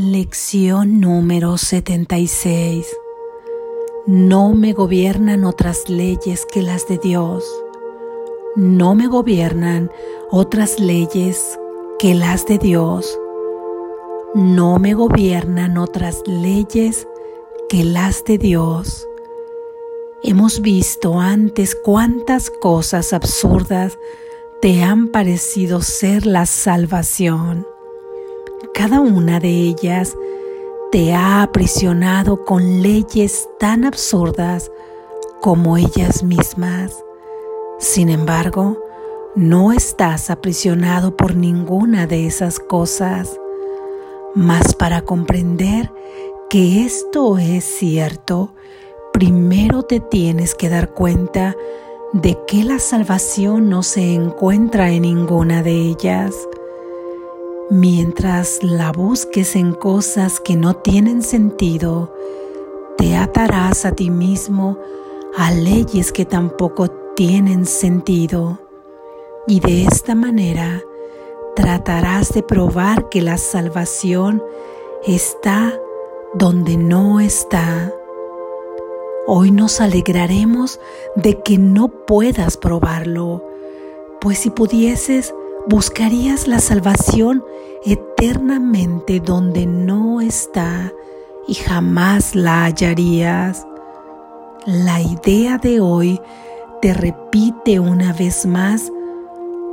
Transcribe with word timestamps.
Lección 0.00 1.00
número 1.00 1.58
76. 1.58 2.86
No 4.06 4.54
me 4.54 4.72
gobiernan 4.72 5.42
otras 5.42 5.88
leyes 5.88 6.46
que 6.46 6.62
las 6.62 6.86
de 6.86 6.98
Dios. 6.98 7.44
No 8.54 8.94
me 8.94 9.08
gobiernan 9.08 9.90
otras 10.30 10.78
leyes 10.78 11.58
que 11.98 12.14
las 12.14 12.46
de 12.46 12.58
Dios. 12.58 13.18
No 14.36 14.78
me 14.78 14.94
gobiernan 14.94 15.76
otras 15.78 16.22
leyes 16.26 17.08
que 17.68 17.82
las 17.82 18.24
de 18.24 18.38
Dios. 18.38 19.04
Hemos 20.22 20.60
visto 20.60 21.18
antes 21.18 21.74
cuántas 21.74 22.50
cosas 22.50 23.12
absurdas 23.12 23.98
te 24.62 24.80
han 24.84 25.08
parecido 25.08 25.82
ser 25.82 26.24
la 26.24 26.46
salvación 26.46 27.66
cada 28.78 29.00
una 29.00 29.40
de 29.40 29.48
ellas 29.48 30.16
te 30.92 31.12
ha 31.12 31.42
aprisionado 31.42 32.44
con 32.44 32.80
leyes 32.80 33.48
tan 33.58 33.84
absurdas 33.84 34.70
como 35.40 35.76
ellas 35.76 36.22
mismas. 36.22 36.92
Sin 37.80 38.08
embargo, 38.08 38.78
no 39.34 39.72
estás 39.72 40.30
aprisionado 40.30 41.16
por 41.16 41.34
ninguna 41.34 42.06
de 42.06 42.28
esas 42.28 42.60
cosas. 42.60 43.40
Mas 44.36 44.76
para 44.76 45.02
comprender 45.02 45.90
que 46.48 46.84
esto 46.84 47.36
es 47.36 47.64
cierto, 47.64 48.54
primero 49.12 49.82
te 49.82 49.98
tienes 49.98 50.54
que 50.54 50.68
dar 50.68 50.94
cuenta 50.94 51.56
de 52.12 52.38
que 52.46 52.62
la 52.62 52.78
salvación 52.78 53.70
no 53.70 53.82
se 53.82 54.14
encuentra 54.14 54.92
en 54.92 55.02
ninguna 55.02 55.64
de 55.64 55.72
ellas. 55.72 56.32
Mientras 57.70 58.62
la 58.62 58.92
busques 58.92 59.54
en 59.54 59.74
cosas 59.74 60.40
que 60.40 60.56
no 60.56 60.76
tienen 60.76 61.20
sentido, 61.20 62.14
te 62.96 63.14
atarás 63.14 63.84
a 63.84 63.92
ti 63.92 64.08
mismo 64.08 64.78
a 65.36 65.50
leyes 65.50 66.10
que 66.10 66.24
tampoco 66.24 66.88
tienen 67.14 67.66
sentido. 67.66 68.58
Y 69.46 69.60
de 69.60 69.84
esta 69.84 70.14
manera 70.14 70.82
tratarás 71.56 72.32
de 72.32 72.42
probar 72.42 73.10
que 73.10 73.20
la 73.20 73.36
salvación 73.36 74.42
está 75.06 75.78
donde 76.32 76.78
no 76.78 77.20
está. 77.20 77.92
Hoy 79.26 79.50
nos 79.50 79.82
alegraremos 79.82 80.80
de 81.16 81.42
que 81.42 81.58
no 81.58 81.88
puedas 82.06 82.56
probarlo, 82.56 83.44
pues 84.22 84.38
si 84.38 84.48
pudieses, 84.48 85.34
buscarías 85.68 86.48
la 86.48 86.60
salvación 86.60 87.44
eternamente 87.84 89.20
donde 89.20 89.66
no 89.66 90.20
está 90.20 90.92
y 91.46 91.54
jamás 91.54 92.34
la 92.34 92.64
hallarías. 92.64 93.66
La 94.64 95.00
idea 95.00 95.58
de 95.58 95.80
hoy 95.80 96.20
te 96.80 96.94
repite 96.94 97.80
una 97.80 98.12
vez 98.12 98.46
más 98.46 98.90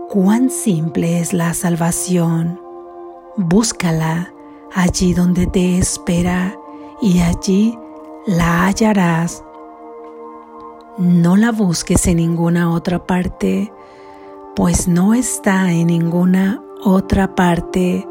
cuán 0.09 0.49
simple 0.49 1.19
es 1.19 1.33
la 1.33 1.53
salvación. 1.53 2.59
Búscala 3.37 4.33
allí 4.73 5.13
donde 5.13 5.47
te 5.47 5.77
espera 5.77 6.55
y 7.01 7.19
allí 7.19 7.77
la 8.25 8.65
hallarás. 8.65 9.43
No 10.97 11.37
la 11.37 11.51
busques 11.51 12.07
en 12.07 12.17
ninguna 12.17 12.71
otra 12.71 13.05
parte 13.05 13.71
pues 14.55 14.87
no 14.87 15.13
está 15.13 15.71
en 15.71 15.87
ninguna 15.87 16.63
otra 16.83 17.35
parte. 17.35 18.07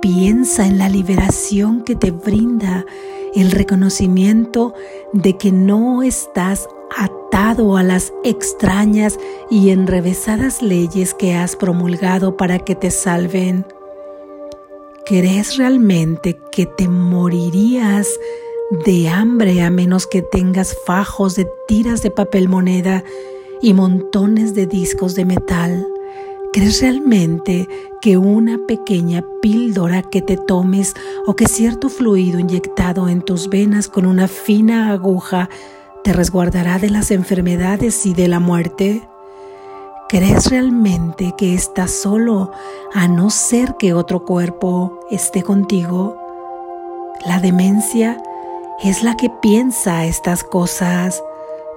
Piensa 0.00 0.66
en 0.66 0.78
la 0.78 0.88
liberación 0.88 1.82
que 1.82 1.94
te 1.94 2.10
brinda 2.10 2.86
el 3.34 3.50
reconocimiento 3.50 4.74
de 5.12 5.36
que 5.36 5.52
no 5.52 6.02
estás 6.02 6.68
atado 6.96 7.76
a 7.76 7.82
las 7.82 8.12
extrañas 8.22 9.18
y 9.50 9.70
enrevesadas 9.70 10.62
leyes 10.62 11.12
que 11.12 11.34
has 11.34 11.56
promulgado 11.56 12.36
para 12.36 12.58
que 12.58 12.74
te 12.74 12.90
salven. 12.90 13.66
¿Crees 15.04 15.58
realmente 15.58 16.38
que 16.50 16.64
te 16.64 16.88
morirías 16.88 18.08
de 18.86 19.08
hambre 19.08 19.62
a 19.62 19.70
menos 19.70 20.06
que 20.06 20.22
tengas 20.22 20.76
fajos 20.86 21.34
de 21.34 21.46
tiras 21.68 22.02
de 22.02 22.10
papel 22.10 22.48
moneda 22.48 23.04
y 23.64 23.72
montones 23.72 24.54
de 24.54 24.66
discos 24.66 25.14
de 25.14 25.24
metal. 25.24 25.86
¿Crees 26.52 26.82
realmente 26.82 27.66
que 28.02 28.18
una 28.18 28.58
pequeña 28.68 29.24
píldora 29.40 30.02
que 30.02 30.20
te 30.20 30.36
tomes 30.36 30.92
o 31.26 31.34
que 31.34 31.46
cierto 31.46 31.88
fluido 31.88 32.38
inyectado 32.38 33.08
en 33.08 33.22
tus 33.22 33.48
venas 33.48 33.88
con 33.88 34.04
una 34.04 34.28
fina 34.28 34.92
aguja 34.92 35.48
te 36.02 36.12
resguardará 36.12 36.78
de 36.78 36.90
las 36.90 37.10
enfermedades 37.10 38.04
y 38.04 38.12
de 38.12 38.28
la 38.28 38.38
muerte? 38.38 39.08
¿Crees 40.10 40.50
realmente 40.50 41.32
que 41.38 41.54
estás 41.54 41.90
solo 41.90 42.52
a 42.92 43.08
no 43.08 43.30
ser 43.30 43.76
que 43.78 43.94
otro 43.94 44.26
cuerpo 44.26 45.00
esté 45.10 45.42
contigo? 45.42 46.18
La 47.24 47.40
demencia 47.40 48.22
es 48.82 49.02
la 49.02 49.16
que 49.16 49.30
piensa 49.40 50.04
estas 50.04 50.44
cosas. 50.44 51.22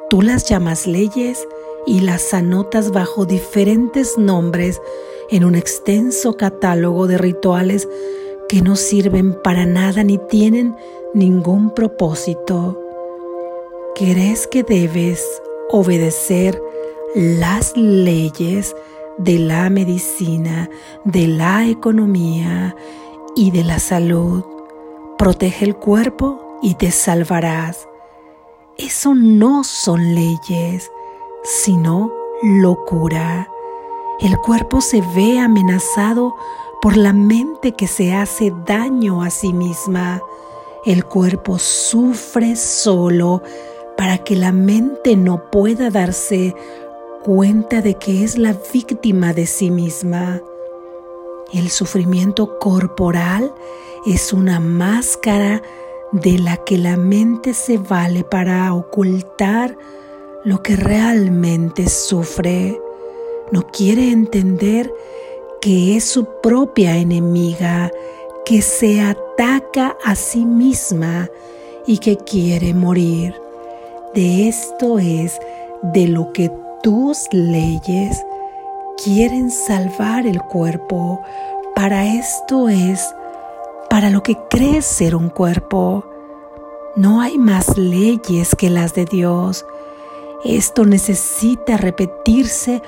Tú 0.09 0.21
las 0.21 0.49
llamas 0.49 0.85
leyes 0.85 1.47
y 1.87 2.01
las 2.01 2.33
anotas 2.33 2.91
bajo 2.91 3.25
diferentes 3.25 4.17
nombres 4.17 4.81
en 5.31 5.45
un 5.45 5.55
extenso 5.55 6.35
catálogo 6.35 7.07
de 7.07 7.17
rituales 7.17 7.87
que 8.49 8.61
no 8.61 8.75
sirven 8.75 9.33
para 9.41 9.65
nada 9.65 10.03
ni 10.03 10.17
tienen 10.17 10.75
ningún 11.13 11.73
propósito. 11.73 12.79
¿Crees 13.95 14.47
que 14.47 14.63
debes 14.63 15.25
obedecer 15.69 16.61
las 17.15 17.75
leyes 17.75 18.75
de 19.17 19.39
la 19.39 19.69
medicina, 19.69 20.69
de 21.05 21.27
la 21.27 21.67
economía 21.67 22.75
y 23.35 23.51
de 23.51 23.63
la 23.63 23.79
salud? 23.79 24.43
Protege 25.17 25.65
el 25.65 25.75
cuerpo 25.75 26.59
y 26.61 26.75
te 26.75 26.91
salvarás. 26.91 27.87
Eso 28.77 29.15
no 29.15 29.63
son 29.63 30.13
leyes, 30.13 30.91
sino 31.47 32.11
locura. 32.43 33.49
El 34.19 34.37
cuerpo 34.39 34.81
se 34.81 35.01
ve 35.15 35.39
amenazado 35.39 36.35
por 36.81 36.97
la 36.97 37.13
mente 37.13 37.71
que 37.71 37.87
se 37.87 38.13
hace 38.13 38.53
daño 38.65 39.21
a 39.21 39.29
sí 39.29 39.53
misma. 39.53 40.21
El 40.85 41.05
cuerpo 41.05 41.57
sufre 41.57 42.57
solo 42.57 43.41
para 43.95 44.17
que 44.17 44.35
la 44.35 44.51
mente 44.51 45.15
no 45.15 45.49
pueda 45.49 45.89
darse 45.89 46.53
cuenta 47.23 47.81
de 47.81 47.95
que 47.95 48.25
es 48.25 48.37
la 48.37 48.53
víctima 48.73 49.33
de 49.33 49.45
sí 49.45 49.71
misma. 49.71 50.41
El 51.53 51.69
sufrimiento 51.69 52.59
corporal 52.59 53.53
es 54.05 54.33
una 54.33 54.59
máscara 54.59 55.61
de 56.11 56.39
la 56.39 56.57
que 56.57 56.77
la 56.77 56.97
mente 56.97 57.53
se 57.53 57.77
vale 57.77 58.25
para 58.25 58.73
ocultar 58.73 59.77
lo 60.43 60.61
que 60.63 60.75
realmente 60.75 61.89
sufre, 61.89 62.79
no 63.51 63.67
quiere 63.67 64.11
entender 64.11 64.91
que 65.61 65.97
es 65.97 66.05
su 66.05 66.25
propia 66.41 66.97
enemiga, 66.97 67.91
que 68.45 68.61
se 68.61 69.01
ataca 69.01 69.97
a 70.03 70.15
sí 70.15 70.45
misma 70.45 71.29
y 71.85 71.97
que 71.97 72.17
quiere 72.17 72.73
morir. 72.73 73.35
De 74.13 74.47
esto 74.47 74.99
es 74.99 75.39
de 75.81 76.07
lo 76.07 76.31
que 76.33 76.51
tus 76.83 77.27
leyes 77.31 78.23
quieren 79.03 79.51
salvar 79.51 80.25
el 80.25 80.41
cuerpo. 80.41 81.21
Para 81.75 82.05
esto 82.05 82.69
es 82.69 83.13
para 83.89 84.09
lo 84.09 84.23
que 84.23 84.37
crees 84.49 84.85
ser 84.85 85.15
un 85.15 85.29
cuerpo. 85.29 86.05
No 86.95 87.21
hay 87.21 87.37
más 87.37 87.77
leyes 87.77 88.55
que 88.55 88.69
las 88.69 88.93
de 88.93 89.05
Dios 89.05 89.65
esto 90.43 90.85
necesita 90.85 91.77
repetirse 91.77 92.81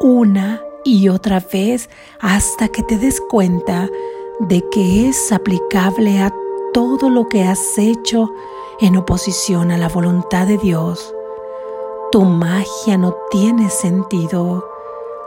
una 0.00 0.62
y 0.84 1.08
otra 1.08 1.40
vez 1.40 1.88
hasta 2.20 2.68
que 2.68 2.82
te 2.82 2.98
des 2.98 3.20
cuenta 3.20 3.88
de 4.40 4.64
que 4.70 5.08
es 5.08 5.32
aplicable 5.32 6.20
a 6.20 6.32
todo 6.72 7.10
lo 7.10 7.28
que 7.28 7.44
has 7.44 7.78
hecho 7.78 8.30
en 8.80 8.96
oposición 8.96 9.70
a 9.70 9.76
la 9.76 9.88
voluntad 9.88 10.46
de 10.46 10.56
Dios. 10.56 11.14
Tu 12.12 12.22
magia 12.24 12.96
no 12.96 13.14
tiene 13.30 13.70
sentido. 13.70 14.66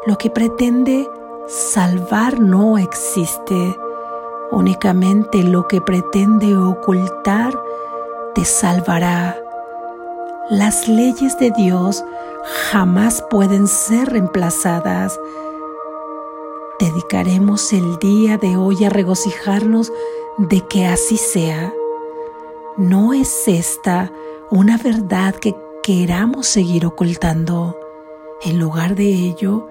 Lo 0.05 0.17
que 0.17 0.29
pretende 0.29 1.07
salvar 1.47 2.39
no 2.39 2.77
existe. 2.77 3.77
Únicamente 4.51 5.43
lo 5.43 5.67
que 5.67 5.81
pretende 5.81 6.57
ocultar 6.57 7.57
te 8.33 8.43
salvará. 8.43 9.42
Las 10.49 10.89
leyes 10.89 11.39
de 11.39 11.51
Dios 11.51 12.03
jamás 12.69 13.23
pueden 13.29 13.65
ser 13.67 14.09
reemplazadas. 14.09 15.17
Dedicaremos 16.81 17.71
el 17.71 17.97
día 17.99 18.37
de 18.37 18.57
hoy 18.57 18.83
a 18.83 18.89
regocijarnos 18.89 19.89
de 20.37 20.59
que 20.67 20.85
así 20.85 21.15
sea. 21.15 21.73
No 22.75 23.13
es 23.13 23.47
esta 23.47 24.11
una 24.51 24.77
verdad 24.77 25.33
que 25.33 25.55
queramos 25.81 26.45
seguir 26.45 26.85
ocultando. 26.85 27.79
En 28.41 28.59
lugar 28.59 28.95
de 28.95 29.13
ello, 29.13 29.69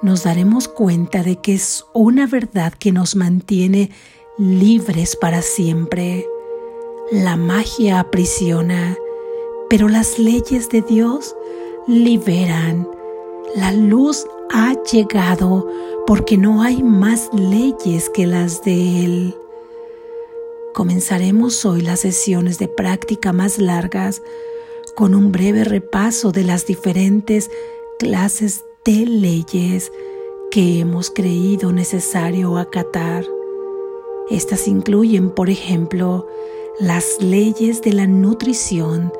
nos 0.00 0.22
daremos 0.22 0.68
cuenta 0.68 1.24
de 1.24 1.40
que 1.40 1.54
es 1.54 1.86
una 1.92 2.28
verdad 2.28 2.72
que 2.72 2.92
nos 2.92 3.16
mantiene 3.16 3.90
libres 4.38 5.16
para 5.16 5.42
siempre. 5.42 6.24
La 7.10 7.36
magia 7.36 7.98
aprisiona, 7.98 8.96
pero 9.74 9.88
las 9.88 10.20
leyes 10.20 10.68
de 10.68 10.82
Dios 10.82 11.34
liberan. 11.88 12.88
La 13.56 13.72
luz 13.72 14.24
ha 14.52 14.80
llegado 14.84 15.68
porque 16.06 16.36
no 16.36 16.62
hay 16.62 16.80
más 16.80 17.28
leyes 17.34 18.08
que 18.08 18.24
las 18.24 18.62
de 18.62 19.04
Él. 19.04 19.34
Comenzaremos 20.74 21.64
hoy 21.64 21.80
las 21.80 21.98
sesiones 21.98 22.60
de 22.60 22.68
práctica 22.68 23.32
más 23.32 23.58
largas 23.58 24.22
con 24.94 25.12
un 25.12 25.32
breve 25.32 25.64
repaso 25.64 26.30
de 26.30 26.44
las 26.44 26.66
diferentes 26.66 27.50
clases 27.98 28.64
de 28.84 29.06
leyes 29.06 29.90
que 30.52 30.78
hemos 30.78 31.10
creído 31.10 31.72
necesario 31.72 32.58
acatar. 32.58 33.24
Estas 34.30 34.68
incluyen, 34.68 35.30
por 35.30 35.50
ejemplo, 35.50 36.28
las 36.78 37.20
leyes 37.20 37.82
de 37.82 37.92
la 37.92 38.06
nutrición, 38.06 39.12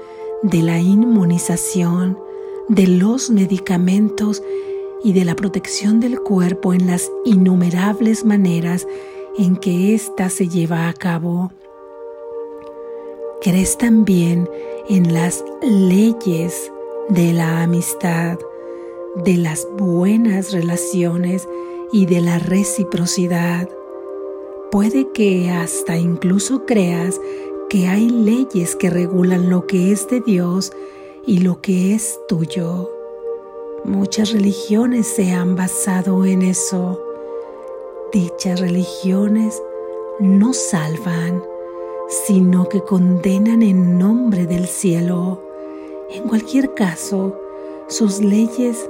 de 0.44 0.62
la 0.62 0.78
inmunización, 0.78 2.18
de 2.68 2.86
los 2.86 3.30
medicamentos 3.30 4.42
y 5.02 5.14
de 5.14 5.24
la 5.24 5.34
protección 5.34 6.00
del 6.00 6.20
cuerpo 6.20 6.74
en 6.74 6.86
las 6.86 7.10
innumerables 7.24 8.26
maneras 8.26 8.86
en 9.38 9.56
que 9.56 9.94
ésta 9.94 10.28
se 10.28 10.48
lleva 10.48 10.88
a 10.88 10.92
cabo. 10.92 11.50
Crees 13.40 13.78
también 13.78 14.48
en 14.90 15.14
las 15.14 15.42
leyes 15.62 16.70
de 17.08 17.32
la 17.32 17.62
amistad, 17.62 18.38
de 19.24 19.38
las 19.38 19.66
buenas 19.78 20.52
relaciones 20.52 21.48
y 21.90 22.04
de 22.04 22.20
la 22.20 22.38
reciprocidad. 22.38 23.70
Puede 24.70 25.10
que 25.12 25.50
hasta 25.50 25.96
incluso 25.96 26.66
creas 26.66 27.18
que 27.74 27.88
hay 27.88 28.08
leyes 28.08 28.76
que 28.76 28.88
regulan 28.88 29.50
lo 29.50 29.66
que 29.66 29.90
es 29.90 30.06
de 30.06 30.20
Dios 30.20 30.70
y 31.26 31.38
lo 31.38 31.60
que 31.60 31.92
es 31.92 32.20
tuyo. 32.28 32.88
Muchas 33.84 34.30
religiones 34.30 35.08
se 35.08 35.32
han 35.32 35.56
basado 35.56 36.24
en 36.24 36.42
eso. 36.42 37.02
Dichas 38.12 38.60
religiones 38.60 39.60
no 40.20 40.52
salvan, 40.52 41.42
sino 42.28 42.68
que 42.68 42.80
condenan 42.80 43.60
en 43.60 43.98
nombre 43.98 44.46
del 44.46 44.68
cielo. 44.68 45.42
En 46.10 46.28
cualquier 46.28 46.74
caso, 46.74 47.36
sus 47.88 48.20
leyes 48.20 48.88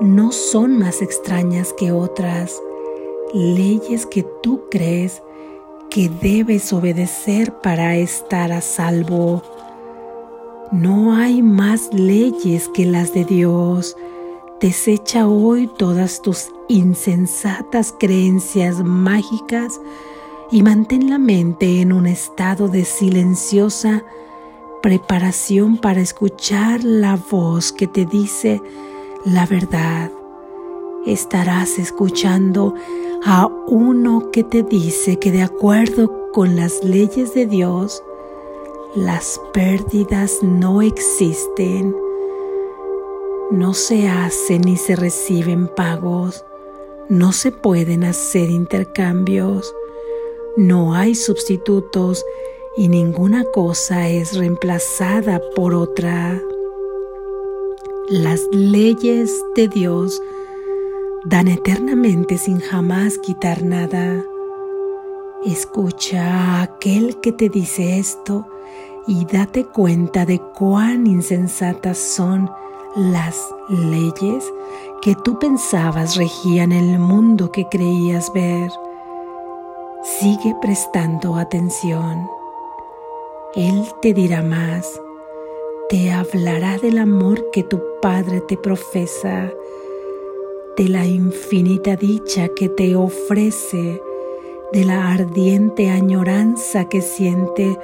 no 0.00 0.32
son 0.32 0.78
más 0.78 1.00
extrañas 1.00 1.72
que 1.72 1.92
otras, 1.92 2.60
leyes 3.32 4.04
que 4.04 4.22
tú 4.42 4.64
crees 4.70 5.22
que 5.90 6.08
debes 6.08 6.72
obedecer 6.72 7.52
para 7.60 7.96
estar 7.96 8.52
a 8.52 8.60
salvo. 8.60 9.42
No 10.72 11.14
hay 11.14 11.42
más 11.42 11.92
leyes 11.92 12.68
que 12.68 12.84
las 12.84 13.14
de 13.14 13.24
Dios 13.24 13.96
Desecha 14.60 15.28
hoy 15.28 15.68
todas 15.68 16.20
tus 16.20 16.50
insensatas 16.66 17.94
creencias 17.96 18.82
mágicas 18.82 19.80
y 20.50 20.64
mantén 20.64 21.08
la 21.08 21.18
mente 21.18 21.80
en 21.80 21.92
un 21.92 22.08
estado 22.08 22.66
de 22.66 22.84
silenciosa 22.84 24.02
preparación 24.82 25.76
para 25.76 26.00
escuchar 26.00 26.82
la 26.82 27.14
voz 27.14 27.70
que 27.70 27.86
te 27.86 28.04
dice 28.04 28.60
la 29.24 29.46
verdad. 29.46 30.10
Estarás 31.08 31.78
escuchando 31.78 32.74
a 33.24 33.46
uno 33.66 34.30
que 34.30 34.44
te 34.44 34.62
dice 34.62 35.18
que 35.18 35.32
de 35.32 35.42
acuerdo 35.42 36.30
con 36.32 36.54
las 36.54 36.84
leyes 36.84 37.34
de 37.34 37.46
Dios, 37.46 38.02
las 38.94 39.40
pérdidas 39.52 40.38
no 40.42 40.82
existen 40.82 41.94
no 43.50 43.72
se 43.72 44.08
hacen 44.08 44.62
ni 44.62 44.76
se 44.76 44.94
reciben 44.94 45.68
pagos, 45.68 46.44
no 47.08 47.32
se 47.32 47.50
pueden 47.50 48.04
hacer 48.04 48.50
intercambios, 48.50 49.74
no 50.56 50.94
hay 50.94 51.14
sustitutos 51.14 52.24
y 52.76 52.88
ninguna 52.88 53.44
cosa 53.44 54.08
es 54.10 54.36
reemplazada 54.36 55.40
por 55.56 55.72
otra. 55.72 56.42
Las 58.10 58.46
leyes 58.52 59.32
de 59.54 59.68
Dios 59.68 60.20
dan 61.28 61.48
eternamente 61.48 62.38
sin 62.38 62.58
jamás 62.60 63.18
quitar 63.18 63.62
nada. 63.62 64.24
Escucha 65.44 66.22
a 66.22 66.62
aquel 66.62 67.20
que 67.20 67.32
te 67.32 67.50
dice 67.50 67.98
esto 67.98 68.46
y 69.06 69.26
date 69.26 69.64
cuenta 69.66 70.24
de 70.24 70.40
cuán 70.40 71.06
insensatas 71.06 71.98
son 71.98 72.50
las 72.96 73.36
leyes 73.68 74.44
que 75.02 75.14
tú 75.14 75.38
pensabas 75.38 76.16
regían 76.16 76.72
el 76.72 76.98
mundo 76.98 77.52
que 77.52 77.66
creías 77.68 78.32
ver. 78.32 78.70
Sigue 80.02 80.56
prestando 80.62 81.36
atención. 81.36 82.26
Él 83.54 83.86
te 84.00 84.14
dirá 84.14 84.42
más, 84.42 84.98
te 85.90 86.10
hablará 86.10 86.78
del 86.78 86.96
amor 86.96 87.50
que 87.52 87.64
tu 87.64 87.80
Padre 88.00 88.40
te 88.40 88.56
profesa, 88.56 89.50
de 90.78 90.88
la 90.88 91.04
infinita 91.04 91.96
dicha 91.96 92.50
que 92.54 92.68
te 92.68 92.94
ofrece, 92.94 94.00
de 94.72 94.84
la 94.84 95.10
ardiente 95.12 95.90
añoranza 95.90 96.88
que 96.88 97.02
siente 97.02 97.76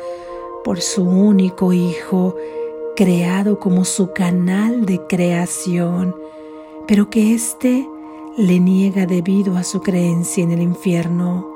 por 0.62 0.80
su 0.80 1.02
único 1.02 1.72
Hijo 1.72 2.36
creado 2.94 3.58
como 3.58 3.84
su 3.84 4.12
canal 4.12 4.86
de 4.86 5.00
creación, 5.08 6.14
pero 6.86 7.10
que 7.10 7.34
éste 7.34 7.88
le 8.38 8.60
niega 8.60 9.06
debido 9.06 9.56
a 9.56 9.64
su 9.64 9.82
creencia 9.82 10.44
en 10.44 10.52
el 10.52 10.62
infierno. 10.62 11.50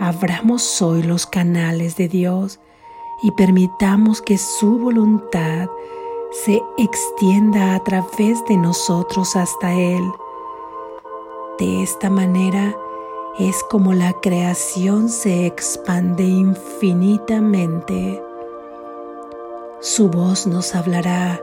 Abramos 0.00 0.82
hoy 0.82 1.04
los 1.04 1.24
canales 1.24 1.96
de 1.96 2.08
Dios 2.08 2.58
y 3.22 3.30
permitamos 3.30 4.22
que 4.22 4.38
su 4.38 4.76
voluntad 4.80 5.68
se 6.30 6.62
extienda 6.76 7.74
a 7.74 7.84
través 7.84 8.44
de 8.46 8.56
nosotros 8.56 9.36
hasta 9.36 9.74
Él. 9.74 10.02
De 11.58 11.82
esta 11.82 12.10
manera 12.10 12.76
es 13.38 13.62
como 13.70 13.92
la 13.94 14.12
creación 14.20 15.08
se 15.08 15.46
expande 15.46 16.24
infinitamente 16.24 18.22
su 19.80 20.08
voz 20.08 20.48
nos 20.48 20.74
hablará. 20.74 21.40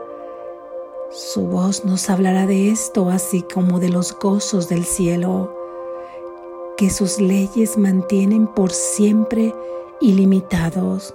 Su 1.10 1.46
voz 1.46 1.86
nos 1.86 2.10
hablará 2.10 2.46
de 2.46 2.68
esto, 2.68 3.08
así 3.08 3.40
como 3.40 3.80
de 3.80 3.88
los 3.88 4.14
gozos 4.18 4.68
del 4.68 4.84
cielo, 4.84 5.56
que 6.76 6.90
sus 6.90 7.18
leyes 7.18 7.78
mantienen 7.78 8.46
por 8.46 8.72
siempre 8.72 9.54
ilimitados. 10.02 11.14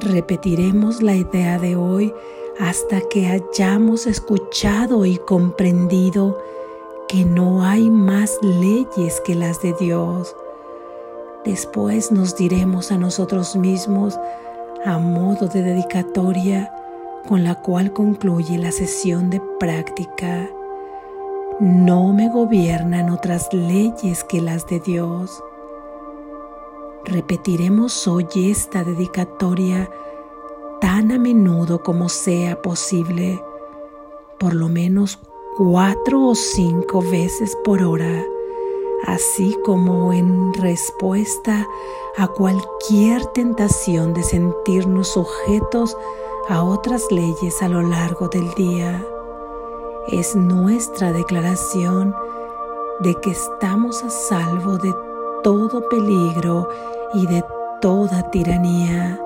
Repetiremos 0.00 1.00
la 1.00 1.14
idea 1.14 1.58
de 1.58 1.76
hoy 1.76 2.12
hasta 2.58 3.00
que 3.00 3.26
hayamos 3.26 4.06
escuchado 4.06 5.04
y 5.06 5.18
comprendido 5.18 6.38
que 7.08 7.24
no 7.24 7.64
hay 7.64 7.90
más 7.90 8.38
leyes 8.42 9.20
que 9.24 9.34
las 9.34 9.60
de 9.62 9.74
Dios. 9.74 10.34
Después 11.44 12.12
nos 12.12 12.36
diremos 12.36 12.92
a 12.92 12.98
nosotros 12.98 13.56
mismos, 13.56 14.18
a 14.84 14.98
modo 14.98 15.48
de 15.48 15.62
dedicatoria 15.62 16.72
con 17.28 17.44
la 17.44 17.56
cual 17.56 17.92
concluye 17.92 18.58
la 18.58 18.72
sesión 18.72 19.30
de 19.30 19.40
práctica. 19.58 20.48
No 21.60 22.12
me 22.12 22.28
gobiernan 22.28 23.10
otras 23.10 23.52
leyes 23.52 24.24
que 24.24 24.40
las 24.40 24.66
de 24.66 24.80
Dios. 24.80 25.42
Repetiremos 27.04 28.06
hoy 28.08 28.26
esta 28.34 28.84
dedicatoria 28.84 29.90
tan 30.82 31.10
a 31.12 31.18
menudo 31.18 31.82
como 31.82 32.10
sea 32.10 32.60
posible, 32.60 33.42
por 34.38 34.52
lo 34.52 34.68
menos 34.68 35.18
cuatro 35.56 36.26
o 36.26 36.34
cinco 36.34 37.00
veces 37.00 37.56
por 37.64 37.82
hora 37.82 38.22
así 39.04 39.56
como 39.64 40.12
en 40.12 40.54
respuesta 40.54 41.66
a 42.16 42.28
cualquier 42.28 43.24
tentación 43.26 44.14
de 44.14 44.22
sentirnos 44.22 45.08
sujetos 45.08 45.96
a 46.48 46.62
otras 46.62 47.10
leyes 47.10 47.62
a 47.62 47.68
lo 47.68 47.82
largo 47.82 48.28
del 48.28 48.52
día. 48.54 49.04
Es 50.08 50.34
nuestra 50.34 51.12
declaración 51.12 52.14
de 53.00 53.14
que 53.16 53.30
estamos 53.30 54.02
a 54.02 54.10
salvo 54.10 54.78
de 54.78 54.94
todo 55.42 55.88
peligro 55.88 56.68
y 57.14 57.26
de 57.26 57.44
toda 57.80 58.30
tiranía. 58.30 59.21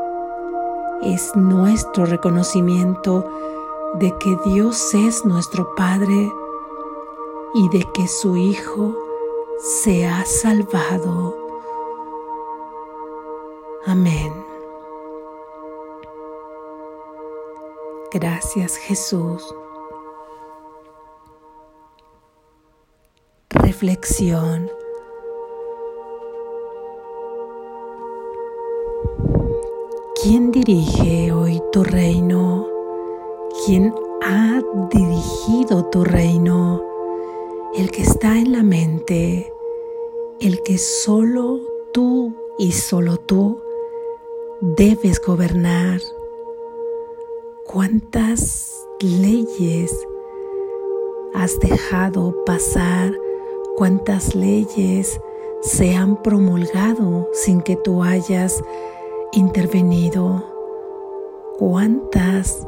Es 1.02 1.34
nuestro 1.36 2.06
reconocimiento 2.06 3.24
de 3.94 4.16
que 4.18 4.36
Dios 4.46 4.94
es 4.94 5.24
nuestro 5.24 5.74
Padre 5.74 6.32
y 7.54 7.68
de 7.70 7.84
que 7.94 8.08
su 8.08 8.36
Hijo 8.36 8.94
se 9.58 10.06
ha 10.06 10.24
salvado. 10.24 11.36
Amén. 13.86 14.32
Gracias 18.12 18.76
Jesús. 18.76 19.54
Reflexión. 23.50 24.75
¿Quién 30.28 30.50
dirige 30.50 31.30
hoy 31.30 31.62
tu 31.70 31.84
reino? 31.84 32.66
¿Quién 33.64 33.94
ha 34.24 34.60
dirigido 34.90 35.84
tu 35.84 36.02
reino? 36.02 36.82
El 37.76 37.92
que 37.92 38.02
está 38.02 38.36
en 38.36 38.50
la 38.50 38.64
mente, 38.64 39.52
el 40.40 40.64
que 40.64 40.78
solo 40.78 41.60
tú 41.92 42.34
y 42.58 42.72
solo 42.72 43.18
tú 43.18 43.60
debes 44.60 45.22
gobernar. 45.24 46.00
¿Cuántas 47.64 48.84
leyes 48.98 49.96
has 51.34 51.60
dejado 51.60 52.34
pasar? 52.44 53.12
¿Cuántas 53.76 54.34
leyes 54.34 55.20
se 55.62 55.94
han 55.94 56.20
promulgado 56.20 57.28
sin 57.32 57.60
que 57.60 57.76
tú 57.76 58.02
hayas 58.02 58.60
intervenido? 59.32 60.44
¿Cuántas 61.58 62.66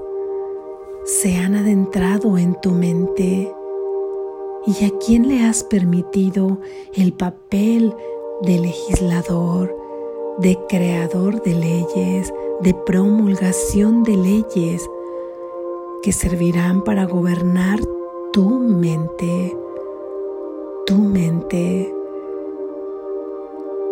se 1.05 1.37
han 1.37 1.55
adentrado 1.55 2.39
en 2.39 2.59
tu 2.61 2.71
mente? 2.71 3.53
¿Y 4.67 4.85
a 4.85 4.91
quién 4.99 5.29
le 5.29 5.43
has 5.43 5.65
permitido 5.65 6.59
el 6.95 7.13
papel 7.13 7.95
de 8.43 8.59
legislador, 8.59 9.75
de 10.39 10.59
creador 10.69 11.43
de 11.43 11.55
leyes, 11.55 12.33
de 12.61 12.75
promulgación 12.75 14.03
de 14.03 14.17
leyes 14.17 14.89
que 16.03 16.13
servirán 16.13 16.85
para 16.85 17.07
gobernar 17.07 17.81
tu 18.33 18.49
mente? 18.59 19.57
Tu 20.87 20.95
mente. 20.95 21.95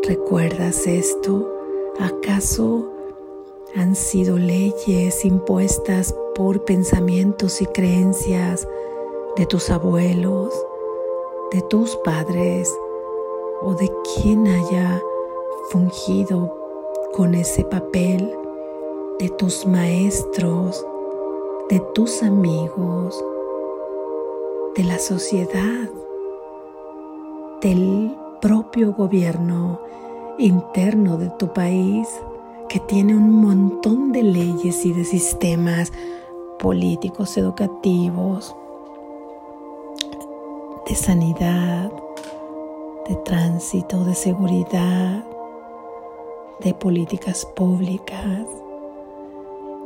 ¿Recuerdas 0.02 0.87
esto? 0.87 1.56
¿Acaso 1.99 2.93
han 3.75 3.97
sido 3.97 4.37
leyes 4.37 5.25
impuestas 5.25 6.15
por 6.35 6.65
pensamientos 6.65 7.62
y 7.62 7.67
creencias 7.67 8.69
de 9.37 9.47
tus 9.47 9.71
abuelos, 9.71 10.53
de 11.53 11.62
tus 11.62 11.97
padres 11.97 12.71
o 13.62 13.75
de 13.75 13.91
quien 14.15 14.47
haya 14.47 15.03
fungido 15.71 16.55
con 17.15 17.35
ese 17.35 17.65
papel, 17.65 18.31
de 19.19 19.31
tus 19.31 19.67
maestros, 19.67 20.85
de 21.71 21.81
tus 21.95 22.23
amigos, 22.23 23.25
de 24.75 24.85
la 24.85 24.99
sociedad, 24.99 25.91
del 27.62 28.15
propio 28.43 28.93
gobierno 28.93 29.81
interno 30.38 31.16
de 31.16 31.31
tu 31.31 31.52
país 31.52 32.09
que 32.69 32.81
tiene 32.81 33.16
un 33.16 33.31
montón 33.31 34.12
de 34.12 34.23
leyes 34.23 34.85
y 34.85 34.93
de 34.93 35.05
sistemas 35.05 35.93
políticos, 36.59 37.37
educativos, 37.37 38.55
de 40.87 40.95
sanidad, 40.95 41.90
de 43.09 43.14
tránsito, 43.25 44.05
de 44.05 44.14
seguridad, 44.14 45.25
de 46.61 46.75
políticas 46.75 47.47
públicas, 47.55 48.47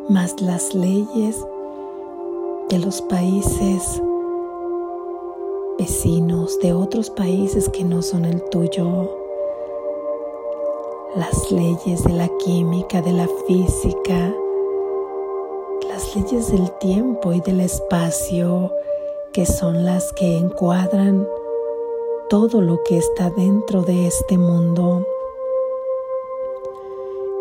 más 0.09 0.41
las 0.41 0.75
leyes 0.75 1.45
de 2.69 2.79
los 2.79 3.03
países 3.03 4.03
vecinos, 5.79 6.59
de 6.61 6.73
otros 6.73 7.11
países 7.11 7.69
que 7.69 7.85
no 7.85 8.03
son 8.03 8.25
el 8.25 8.43
tuyo 8.51 9.20
las 11.17 11.51
leyes 11.51 12.05
de 12.05 12.13
la 12.13 12.29
química, 12.39 13.03
de 13.03 13.13
la 13.13 13.29
física, 13.47 14.33
las 15.89 16.15
leyes 16.15 16.53
del 16.53 16.71
tiempo 16.79 17.33
y 17.33 17.41
del 17.41 17.61
espacio, 17.61 18.73
que 19.33 19.45
son 19.45 19.85
las 19.85 20.13
que 20.13 20.39
encuadran 20.39 21.27
todo 22.29 22.61
lo 22.61 22.81
que 22.85 22.99
está 22.99 23.31
dentro 23.31 23.83
de 23.83 24.07
este 24.07 24.39
mundo. 24.39 25.05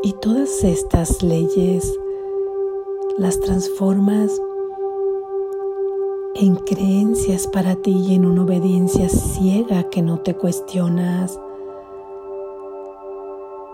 Y 0.02 0.14
todas 0.14 0.64
estas 0.64 1.22
leyes 1.22 2.00
las 3.18 3.40
transformas 3.40 4.42
en 6.36 6.56
creencias 6.56 7.48
para 7.48 7.76
ti 7.76 7.92
y 8.08 8.16
en 8.16 8.26
una 8.26 8.44
obediencia 8.44 9.10
ciega 9.10 9.90
que 9.90 10.02
no 10.02 10.22
te 10.22 10.36
cuestionas 10.36 11.40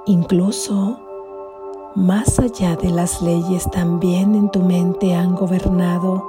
Incluso 0.07 0.99
más 1.95 2.37
allá 2.37 2.75
de 2.75 2.91
las 2.91 3.23
leyes 3.23 3.67
también 3.71 4.35
en 4.35 4.51
tu 4.51 4.59
mente 4.59 5.15
han 5.15 5.33
gobernado 5.33 6.23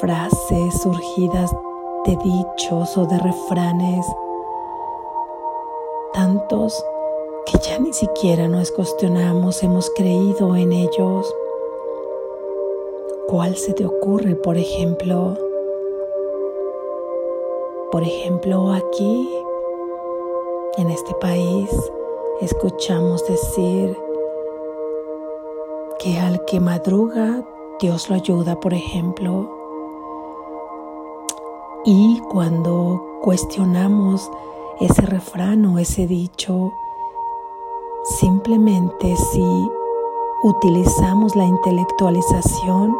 frases 0.00 0.80
surgidas 0.80 1.50
de 2.04 2.16
dichos 2.16 2.96
o 2.96 3.06
de 3.06 3.18
refranes, 3.18 4.06
tantos 6.12 6.80
que 7.46 7.58
ya 7.58 7.80
ni 7.80 7.92
siquiera 7.92 8.46
nos 8.46 8.70
cuestionamos, 8.70 9.64
hemos 9.64 9.90
creído 9.96 10.54
en 10.54 10.70
ellos. 10.70 11.34
¿Cuál 13.26 13.56
se 13.56 13.72
te 13.72 13.84
ocurre, 13.84 14.36
por 14.36 14.56
ejemplo? 14.56 15.36
Por 17.90 18.04
ejemplo, 18.04 18.70
aquí, 18.70 19.28
en 20.76 20.90
este 20.90 21.14
país, 21.14 21.68
escuchamos 22.40 23.26
decir 23.26 23.96
que 25.98 26.18
al 26.18 26.44
que 26.44 26.60
madruga, 26.60 27.44
Dios 27.80 28.08
lo 28.08 28.14
ayuda, 28.14 28.60
por 28.60 28.74
ejemplo. 28.74 29.48
Y 31.84 32.20
cuando 32.30 33.02
cuestionamos 33.22 34.30
ese 34.80 35.02
refrán 35.02 35.66
o 35.66 35.78
ese 35.78 36.06
dicho, 36.06 36.72
simplemente 38.20 39.16
si 39.16 39.70
utilizamos 40.44 41.34
la 41.34 41.44
intelectualización, 41.44 42.96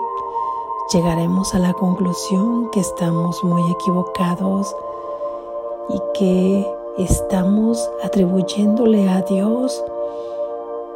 llegaremos 0.92 1.54
a 1.54 1.60
la 1.60 1.72
conclusión 1.74 2.70
que 2.70 2.80
estamos 2.80 3.44
muy 3.44 3.62
equivocados 3.70 4.74
y 5.90 6.00
que 6.18 6.77
estamos 6.98 7.88
atribuyéndole 8.02 9.08
a 9.08 9.22
Dios 9.22 9.84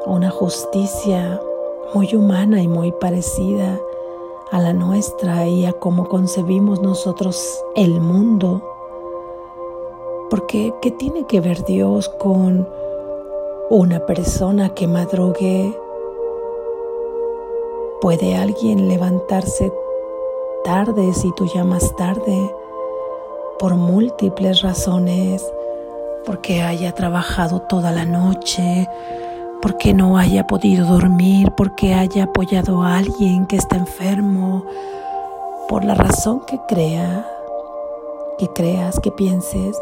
una 0.05 0.31
justicia 0.31 1.41
muy 1.95 2.15
humana 2.15 2.61
y 2.61 2.67
muy 2.67 2.91
parecida 2.91 3.79
a 4.51 4.61
la 4.61 4.73
nuestra 4.73 5.47
y 5.47 5.65
a 5.65 5.73
cómo 5.73 6.09
concebimos 6.09 6.83
nosotros 6.83 7.65
el 7.77 8.01
mundo. 8.01 8.61
Porque, 10.29 10.75
¿qué 10.83 10.91
tiene 10.91 11.25
que 11.27 11.41
ver 11.41 11.65
Dios 11.65 12.09
con 12.09 12.69
una 13.71 14.05
persona 14.05 14.75
que 14.75 14.89
madrugue? 14.89 15.79
¿Puede 18.01 18.37
alguien 18.37 18.89
levantarse 18.89 19.73
tarde 20.65 21.13
si 21.15 21.33
tú 21.35 21.47
llamas 21.47 21.95
tarde 21.95 22.53
por 23.59 23.77
múltiples 23.77 24.63
razones? 24.63 25.45
Porque 26.25 26.63
haya 26.63 26.93
trabajado 26.93 27.61
toda 27.63 27.91
la 27.93 28.05
noche, 28.05 28.89
porque 29.61 29.95
no 29.95 30.19
haya 30.19 30.47
podido 30.47 30.87
dormir, 30.87 31.53
porque 31.57 31.95
haya 31.95 32.25
apoyado 32.25 32.83
a 32.83 32.97
alguien 32.97 33.47
que 33.47 33.57
está 33.57 33.77
enfermo, 33.77 34.65
por 35.69 35.85
la 35.85 35.95
razón 35.95 36.41
que 36.47 36.59
crea, 36.69 37.27
que 38.39 38.49
creas, 38.49 38.99
que 39.01 39.11
pienses. 39.11 39.81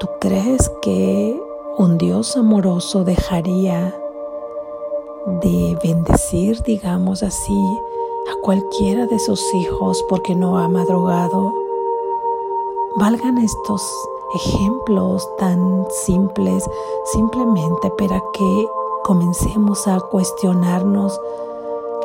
¿Tú 0.00 0.08
crees 0.20 0.70
que 0.82 1.40
un 1.78 1.98
Dios 1.98 2.36
amoroso 2.36 3.04
dejaría 3.04 3.94
de 5.42 5.78
bendecir, 5.82 6.62
digamos 6.62 7.22
así, 7.22 7.78
a 8.30 8.40
cualquiera 8.42 9.06
de 9.06 9.18
sus 9.18 9.42
hijos 9.54 10.04
porque 10.08 10.34
no 10.34 10.58
ha 10.58 10.68
madrugado? 10.68 11.64
valgan 12.96 13.38
estos 13.38 13.82
ejemplos 14.34 15.28
tan 15.38 15.86
simples 16.04 16.64
simplemente 17.12 17.90
para 17.98 18.20
que 18.32 18.68
comencemos 19.04 19.86
a 19.86 20.00
cuestionarnos 20.00 21.20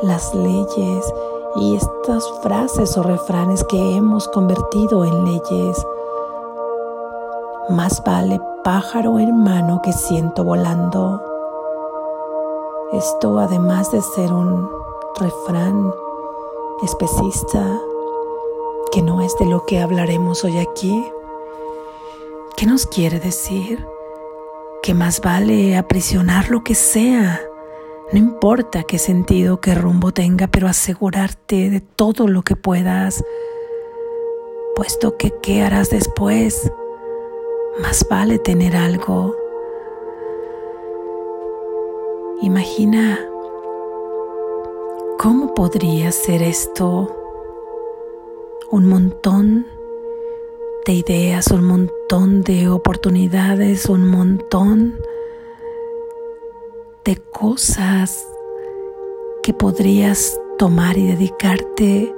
las 0.02 0.34
leyes 0.34 1.14
y 1.56 1.76
estas 1.76 2.24
frases 2.42 2.98
o 2.98 3.04
refranes 3.04 3.64
que 3.64 3.96
hemos 3.96 4.28
convertido 4.28 5.06
en 5.06 5.26
leyes. 5.26 5.86
Más 7.70 8.04
vale 8.04 8.40
pájaro 8.64 9.20
en 9.20 9.44
mano 9.44 9.82
que 9.84 9.94
ciento 9.94 10.44
volando. 10.44 11.22
Esto 12.92 13.40
además 13.40 13.92
de 13.92 14.02
ser 14.02 14.34
un 14.34 14.70
refrán 15.20 15.94
especista, 16.84 17.80
que 18.92 19.02
no 19.02 19.22
es 19.22 19.38
de 19.38 19.46
lo 19.46 19.66
que 19.66 19.80
hablaremos 19.80 20.44
hoy 20.44 20.58
aquí, 20.58 21.12
¿qué 22.60 22.66
nos 22.66 22.86
quiere 22.86 23.22
decir? 23.22 23.86
Que 24.84 24.94
más 24.94 25.22
vale 25.22 25.78
aprisionar 25.78 26.50
lo 26.50 26.62
que 26.62 26.76
sea 26.76 27.40
no 28.12 28.18
importa 28.18 28.84
qué 28.84 28.98
sentido, 28.98 29.62
qué 29.62 29.76
rumbo 29.76 30.12
tenga, 30.12 30.48
pero 30.48 30.68
asegurarte 30.68 31.70
de 31.70 31.80
todo 31.80 32.28
lo 32.28 32.42
que 32.42 32.56
puedas, 32.56 33.24
puesto 34.76 35.16
que 35.16 35.32
qué 35.44 35.62
harás 35.62 35.92
después, 35.92 36.72
más 37.80 38.08
vale 38.10 38.40
tener 38.40 38.76
algo. 38.76 39.36
Imagina 42.42 43.20
cómo 45.20 45.54
podría 45.54 46.12
ser 46.12 46.42
esto 46.42 47.16
un 48.72 48.88
montón 48.88 49.68
de 49.78 49.79
ideas, 50.94 51.48
un 51.48 51.64
montón 51.64 52.42
de 52.42 52.70
oportunidades, 52.70 53.86
un 53.88 54.08
montón 54.08 55.00
de 57.06 57.18
cosas 57.18 58.28
que 59.44 59.54
podrías 59.54 60.40
tomar 60.58 60.98
y 60.98 61.08
dedicarte, 61.08 62.14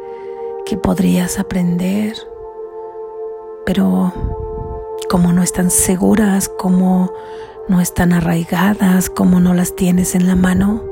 que 0.66 0.78
podrías 0.78 1.40
aprender, 1.40 2.16
pero 3.66 4.14
como 5.10 5.34
no 5.34 5.44
están 5.44 5.70
seguras, 5.70 6.50
como 6.50 7.14
no 7.68 7.82
están 7.82 8.14
arraigadas, 8.14 9.10
como 9.10 9.40
no 9.40 9.54
las 9.54 9.76
tienes 9.76 10.16
en 10.16 10.28
la 10.28 10.36
mano, 10.36 10.84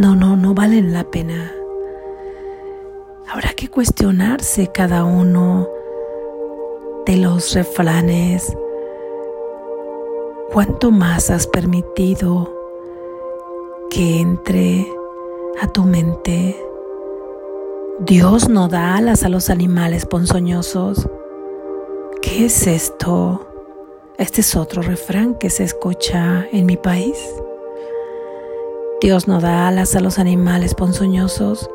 no, 0.00 0.14
no, 0.14 0.36
no 0.36 0.54
valen 0.54 0.92
la 0.92 1.04
pena. 1.04 1.52
Habrá 3.28 3.54
que 3.54 3.68
cuestionarse 3.68 4.70
cada 4.72 5.04
uno 5.04 5.68
de 7.06 7.16
los 7.16 7.54
refranes 7.54 8.56
¿Cuánto 10.52 10.90
más 10.90 11.30
has 11.30 11.46
permitido 11.46 12.54
que 13.88 14.20
entre 14.20 14.86
a 15.62 15.66
tu 15.66 15.84
mente? 15.84 16.62
Dios 18.00 18.50
no 18.50 18.68
da 18.68 18.96
alas 18.96 19.24
a 19.24 19.30
los 19.30 19.48
animales 19.48 20.04
ponzoñosos. 20.04 21.08
¿Qué 22.20 22.44
es 22.44 22.66
esto? 22.66 23.46
Este 24.18 24.42
es 24.42 24.54
otro 24.54 24.82
refrán 24.82 25.36
que 25.36 25.48
se 25.48 25.64
escucha 25.64 26.46
en 26.52 26.66
mi 26.66 26.76
país. 26.76 27.16
Dios 29.00 29.26
no 29.26 29.40
da 29.40 29.68
alas 29.68 29.96
a 29.96 30.00
los 30.00 30.18
animales 30.18 30.74
ponzoñosos. 30.74 31.70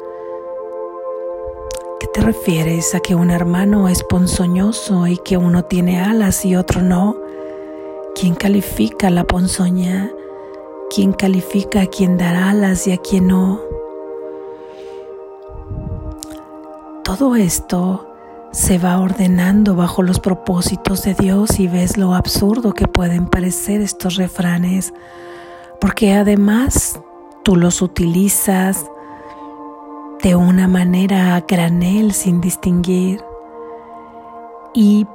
¿Qué 2.18 2.24
te 2.24 2.30
refieres 2.30 2.96
a 2.96 3.00
que 3.00 3.14
un 3.14 3.30
hermano 3.30 3.88
es 3.88 4.02
ponzoñoso 4.02 5.06
y 5.06 5.18
que 5.18 5.38
uno 5.38 5.66
tiene 5.66 6.02
alas 6.02 6.46
y 6.46 6.56
otro 6.56 6.82
no? 6.82 7.16
¿Quién 8.16 8.34
califica 8.34 9.12
la 9.12 9.24
ponzoña? 9.24 10.10
¿Quién 10.90 11.14
califica 11.14 11.82
a 11.82 11.86
quien 11.86 12.18
dará 12.18 12.50
alas 12.50 12.88
y 12.88 12.92
a 12.92 12.98
quien 12.98 13.28
no? 13.28 13.62
Todo 17.04 17.36
esto 17.36 18.10
se 18.52 18.80
va 18.80 19.00
ordenando 19.00 19.76
bajo 19.76 20.02
los 20.02 20.20
propósitos 20.20 21.04
de 21.04 21.14
Dios 21.14 21.60
y 21.60 21.68
ves 21.68 21.98
lo 21.98 22.16
absurdo 22.16 22.74
que 22.74 22.88
pueden 22.88 23.28
parecer 23.28 23.82
estos 23.82 24.16
refranes, 24.16 24.92
porque 25.80 26.16
además 26.16 27.00
tú 27.44 27.56
los 27.56 27.84
utilizas 27.84 28.88
de 30.28 30.36
una 30.36 30.68
manera 30.68 31.38
a 31.38 31.40
granel 31.48 32.12
sin 32.12 32.42
distinguir. 32.42 33.24
¿Y 34.74 35.08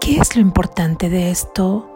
qué 0.00 0.16
es 0.16 0.34
lo 0.34 0.40
importante 0.40 1.10
de 1.10 1.30
esto? 1.30 1.86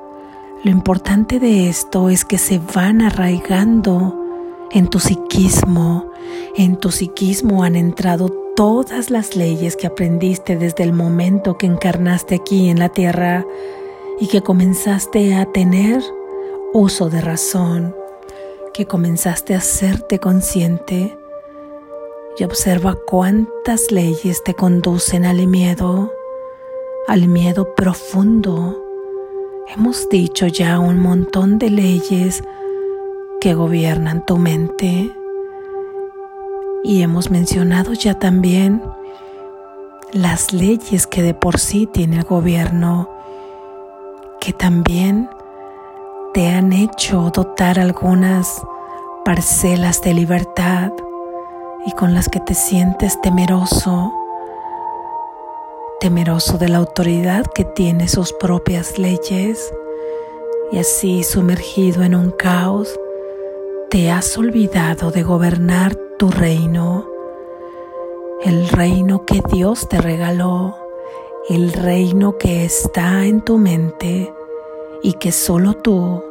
Lo 0.63 0.71
importante 0.71 1.41
de 1.41 1.71
esto 1.71 2.11
es 2.11 2.27
que 2.27 2.37
se 2.37 2.61
van 2.75 3.01
arraigando 3.01 4.15
en 4.73 4.89
tu 4.89 4.99
psiquismo. 4.99 6.11
En 6.55 6.77
tu 6.77 6.91
psiquismo 6.91 7.65
han 7.65 7.77
entrado 7.77 8.29
todas 8.55 9.09
las 9.09 9.37
leyes 9.37 9.75
que 9.75 9.87
aprendiste 9.87 10.59
desde 10.59 10.85
el 10.85 10.93
momento 10.93 11.57
que 11.57 11.65
encarnaste 11.65 12.35
aquí 12.35 12.69
en 12.69 12.79
la 12.79 12.91
tierra 12.91 13.47
y 14.21 14.27
que 14.27 14.43
comenzaste 14.43 15.35
a 15.35 15.47
tener 15.47 16.03
uso 16.75 17.09
de 17.09 17.23
razón, 17.23 17.97
que 18.75 18.85
comenzaste 18.85 19.55
a 19.55 19.59
hacerte 19.59 20.19
consciente 20.19 21.17
y 22.41 22.45
observa 22.45 22.95
cuántas 22.95 23.91
leyes 23.91 24.43
te 24.43 24.55
conducen 24.55 25.27
al 25.27 25.47
miedo, 25.47 26.11
al 27.07 27.29
miedo 27.29 27.75
profundo. 27.75 28.83
Hemos 29.69 30.09
dicho 30.09 30.47
ya 30.47 30.79
un 30.79 30.99
montón 30.99 31.59
de 31.59 31.69
leyes 31.69 32.43
que 33.43 33.53
gobiernan 33.53 34.25
tu 34.25 34.39
mente 34.39 35.11
y 36.83 37.03
hemos 37.03 37.31
mencionado 37.31 37.93
ya 37.93 38.19
también 38.19 38.83
las 40.15 40.55
leyes 40.55 41.07
que 41.07 41.23
de 41.23 41.35
por 41.35 41.59
sí 41.59 41.87
tiene 41.93 42.21
el 42.21 42.25
gobierno, 42.25 43.11
que 44.41 44.55
también 44.55 45.29
te 46.33 46.49
han 46.49 46.73
hecho 46.73 47.31
dotar 47.35 47.79
algunas 47.79 48.63
parcelas 49.27 50.01
de 50.01 50.15
libertad 50.15 50.91
y 51.87 51.93
con 51.93 52.15
las 52.15 52.29
que 52.29 52.41
te 52.41 52.55
sientes 52.55 53.21
temeroso 53.21 54.13
temeroso 56.01 56.57
de 56.57 56.69
la 56.71 56.79
autoridad 56.79 57.47
que 57.55 57.65
tiene 57.65 58.09
sus 58.09 58.33
propias 58.33 58.99
leyes 58.99 59.73
y 60.73 60.79
así 60.79 61.23
sumergido 61.23 62.03
en 62.03 62.15
un 62.15 62.31
caos, 62.31 62.99
te 63.91 64.11
has 64.11 64.39
olvidado 64.39 65.11
de 65.11 65.23
gobernar 65.23 65.95
tu 66.19 66.31
reino, 66.31 67.07
el 68.43 68.69
reino 68.69 69.27
que 69.27 69.43
Dios 69.53 69.89
te 69.91 70.01
regaló, 70.01 70.75
el 71.51 71.73
reino 71.73 72.39
que 72.39 72.65
está 72.65 73.27
en 73.27 73.43
tu 73.43 73.59
mente 73.59 74.33
y 75.03 75.15
que 75.15 75.33
solo 75.33 75.75
tú 75.75 76.25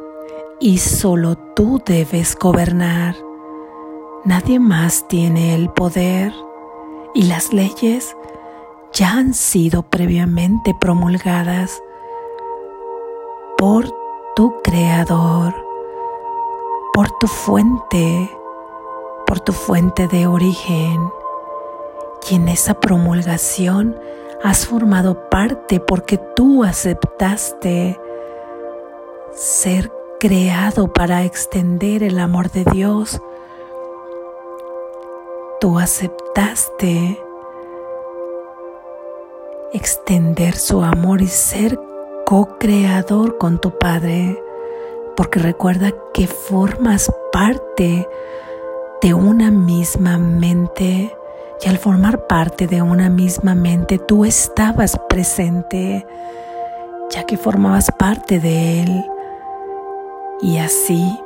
y 0.58 0.78
solo 0.78 1.36
tú 1.54 1.80
debes 1.86 2.34
gobernar. 2.34 3.29
Nadie 4.24 4.60
más 4.60 5.08
tiene 5.08 5.54
el 5.54 5.70
poder 5.70 6.34
y 7.14 7.22
las 7.22 7.54
leyes 7.54 8.14
ya 8.92 9.12
han 9.12 9.32
sido 9.32 9.82
previamente 9.82 10.74
promulgadas 10.78 11.82
por 13.56 13.90
tu 14.36 14.60
creador, 14.62 15.54
por 16.92 17.10
tu 17.12 17.28
fuente, 17.28 18.30
por 19.26 19.40
tu 19.40 19.52
fuente 19.52 20.06
de 20.06 20.26
origen. 20.26 21.10
Y 22.30 22.34
en 22.34 22.48
esa 22.48 22.74
promulgación 22.74 23.98
has 24.44 24.66
formado 24.66 25.30
parte 25.30 25.80
porque 25.80 26.18
tú 26.36 26.62
aceptaste 26.62 27.98
ser 29.32 29.90
creado 30.20 30.92
para 30.92 31.24
extender 31.24 32.02
el 32.02 32.18
amor 32.18 32.50
de 32.50 32.64
Dios. 32.64 33.22
Tú 35.60 35.78
aceptaste 35.78 37.20
extender 39.74 40.56
su 40.56 40.82
amor 40.82 41.20
y 41.20 41.26
ser 41.26 41.78
co-creador 42.24 43.36
con 43.36 43.60
tu 43.60 43.76
Padre, 43.78 44.42
porque 45.18 45.38
recuerda 45.38 45.92
que 46.14 46.26
formas 46.26 47.12
parte 47.30 48.08
de 49.02 49.12
una 49.12 49.50
misma 49.50 50.16
mente 50.16 51.14
y 51.60 51.68
al 51.68 51.76
formar 51.76 52.26
parte 52.26 52.66
de 52.66 52.80
una 52.80 53.10
misma 53.10 53.54
mente 53.54 53.98
tú 53.98 54.24
estabas 54.24 54.98
presente, 55.10 56.06
ya 57.10 57.24
que 57.24 57.36
formabas 57.36 57.90
parte 57.98 58.40
de 58.40 58.82
Él. 58.82 59.04
Y 60.40 60.56
así 60.56 61.20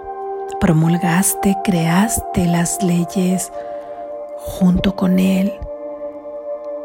promulgaste, 0.58 1.56
creaste 1.62 2.46
las 2.46 2.82
leyes 2.82 3.52
junto 4.44 4.94
con 4.94 5.18
Él 5.18 5.52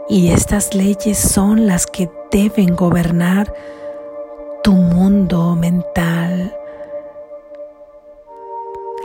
Y 0.08 0.32
estas 0.32 0.74
leyes 0.74 1.18
son 1.18 1.68
las 1.68 1.86
que 1.86 2.10
deben 2.32 2.76
gobernar 2.76 3.54
tu 4.64 4.74
mundo 4.74 5.56
mental, 5.56 6.56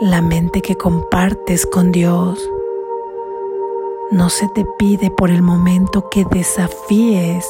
la 0.01 0.21
mente 0.21 0.63
que 0.63 0.75
compartes 0.77 1.65
con 1.67 1.93
Dios. 1.93 2.39
No 4.11 4.31
se 4.31 4.49
te 4.49 4.65
pide 4.79 5.11
por 5.11 5.31
el 5.31 5.43
momento 5.43 6.09
que 6.11 6.25
desafíes 6.25 7.47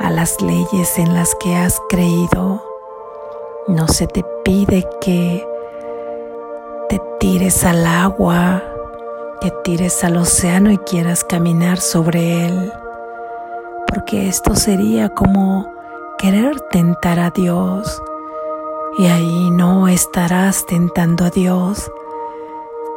a 0.00 0.10
las 0.10 0.40
leyes 0.40 0.98
en 0.98 1.14
las 1.14 1.34
que 1.34 1.54
has 1.56 1.80
creído. 1.88 2.62
No 3.68 3.88
se 3.88 4.06
te 4.06 4.24
pide 4.44 4.86
que 5.00 5.46
te 6.88 7.00
tires 7.18 7.64
al 7.64 7.86
agua, 7.86 8.62
te 9.40 9.52
tires 9.64 10.02
al 10.04 10.16
océano 10.16 10.70
y 10.70 10.78
quieras 10.78 11.24
caminar 11.24 11.80
sobre 11.80 12.46
él, 12.46 12.72
porque 13.86 14.28
esto 14.28 14.54
sería 14.54 15.08
como 15.08 15.70
querer 16.18 16.60
tentar 16.70 17.18
a 17.18 17.30
Dios. 17.30 18.02
Y 18.98 19.06
ahí 19.06 19.50
no 19.50 19.88
estarás 19.88 20.64
tentando 20.66 21.26
a 21.26 21.30
Dios, 21.30 21.90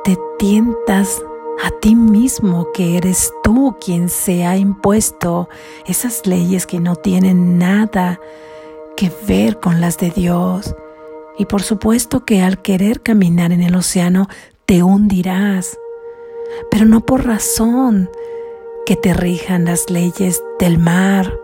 te 0.03 0.17
tientas 0.37 1.21
a 1.63 1.71
ti 1.81 1.95
mismo 1.95 2.71
que 2.73 2.95
eres 2.95 3.33
tú 3.43 3.75
quien 3.83 4.07
se 4.07 4.45
ha 4.45 4.55
impuesto 4.55 5.49
esas 5.85 6.25
leyes 6.25 6.65
que 6.65 6.79
no 6.79 6.95
tienen 6.95 7.57
nada 7.57 8.19
que 8.95 9.11
ver 9.27 9.59
con 9.59 9.81
las 9.81 9.97
de 9.97 10.09
Dios. 10.09 10.73
Y 11.37 11.45
por 11.45 11.61
supuesto 11.61 12.23
que 12.23 12.41
al 12.41 12.61
querer 12.61 13.01
caminar 13.01 13.51
en 13.51 13.61
el 13.61 13.75
océano 13.75 14.27
te 14.65 14.83
hundirás, 14.83 15.77
pero 16.71 16.85
no 16.85 17.01
por 17.01 17.25
razón 17.25 18.09
que 18.85 18.95
te 18.95 19.13
rijan 19.13 19.65
las 19.65 19.89
leyes 19.89 20.43
del 20.59 20.77
mar, 20.77 21.39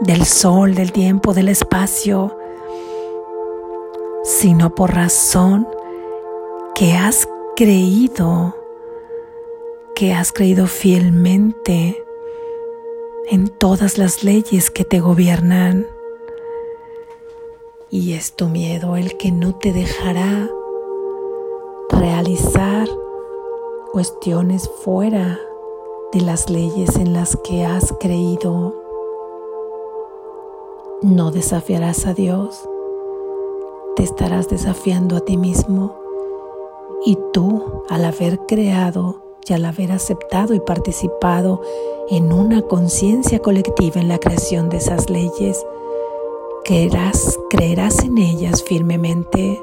del 0.00 0.24
sol, 0.24 0.74
del 0.74 0.92
tiempo, 0.92 1.34
del 1.34 1.48
espacio, 1.48 2.36
sino 4.24 4.74
por 4.74 4.94
razón 4.94 5.66
que 6.74 6.92
has 6.92 7.28
creído 7.56 8.54
que 9.96 10.12
has 10.12 10.30
creído 10.30 10.66
fielmente 10.66 12.04
en 13.30 13.48
todas 13.48 13.96
las 13.96 14.22
leyes 14.22 14.70
que 14.70 14.84
te 14.84 15.00
gobiernan. 15.00 15.86
Y 17.90 18.12
es 18.12 18.36
tu 18.36 18.50
miedo 18.50 18.96
el 18.96 19.16
que 19.16 19.32
no 19.32 19.54
te 19.54 19.72
dejará 19.72 20.50
realizar 21.88 22.75
cuestiones 23.96 24.68
fuera 24.84 25.40
de 26.12 26.20
las 26.20 26.50
leyes 26.50 26.96
en 26.96 27.14
las 27.14 27.34
que 27.34 27.64
has 27.64 27.94
creído. 27.98 28.74
No 31.00 31.30
desafiarás 31.30 32.04
a 32.04 32.12
Dios, 32.12 32.68
te 33.96 34.02
estarás 34.02 34.50
desafiando 34.50 35.16
a 35.16 35.20
ti 35.20 35.38
mismo. 35.38 35.96
Y 37.06 37.16
tú 37.32 37.84
al 37.88 38.04
haber 38.04 38.40
creado 38.40 39.22
y 39.48 39.54
al 39.54 39.64
haber 39.64 39.92
aceptado 39.92 40.52
y 40.52 40.60
participado 40.60 41.62
en 42.10 42.34
una 42.34 42.60
conciencia 42.60 43.38
colectiva 43.38 43.98
en 43.98 44.08
la 44.08 44.18
creación 44.18 44.68
de 44.68 44.76
esas 44.76 45.08
leyes, 45.08 45.64
creerás, 46.66 47.38
creerás 47.48 48.00
en 48.00 48.18
ellas 48.18 48.62
firmemente. 48.62 49.58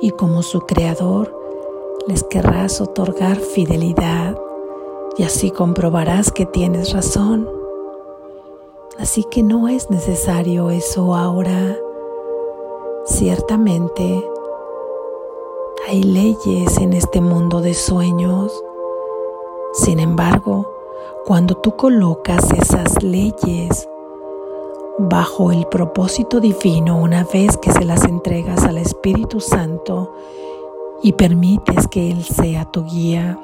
Y 0.00 0.10
como 0.10 0.42
su 0.42 0.62
creador 0.62 1.39
les 2.06 2.24
querrás 2.24 2.80
otorgar 2.80 3.36
fidelidad 3.36 4.36
y 5.16 5.22
así 5.22 5.50
comprobarás 5.50 6.30
que 6.30 6.46
tienes 6.46 6.92
razón. 6.92 7.48
Así 8.98 9.24
que 9.24 9.42
no 9.42 9.68
es 9.68 9.90
necesario 9.90 10.70
eso 10.70 11.14
ahora. 11.14 11.76
Ciertamente, 13.06 14.24
hay 15.88 16.02
leyes 16.02 16.76
en 16.78 16.92
este 16.92 17.20
mundo 17.20 17.60
de 17.60 17.74
sueños. 17.74 18.52
Sin 19.72 20.00
embargo, 20.00 20.70
cuando 21.26 21.56
tú 21.56 21.76
colocas 21.76 22.50
esas 22.52 23.02
leyes 23.02 23.88
bajo 24.98 25.50
el 25.50 25.66
propósito 25.66 26.40
divino 26.40 26.98
una 26.98 27.24
vez 27.24 27.56
que 27.56 27.72
se 27.72 27.84
las 27.84 28.04
entregas 28.04 28.64
al 28.64 28.76
Espíritu 28.76 29.40
Santo 29.40 30.12
y 31.02 31.12
permites 31.12 31.88
que 31.88 32.10
Él 32.10 32.24
sea 32.24 32.64
tu 32.66 32.84
guía, 32.84 33.38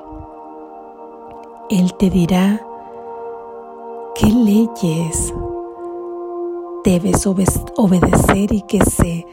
Él 1.70 1.94
te 1.94 2.10
dirá 2.10 2.60
qué 4.14 4.26
leyes 4.26 5.32
debes 6.84 7.26
obedecer 7.26 8.52
y 8.52 8.62
que 8.62 8.80
se 8.84 9.26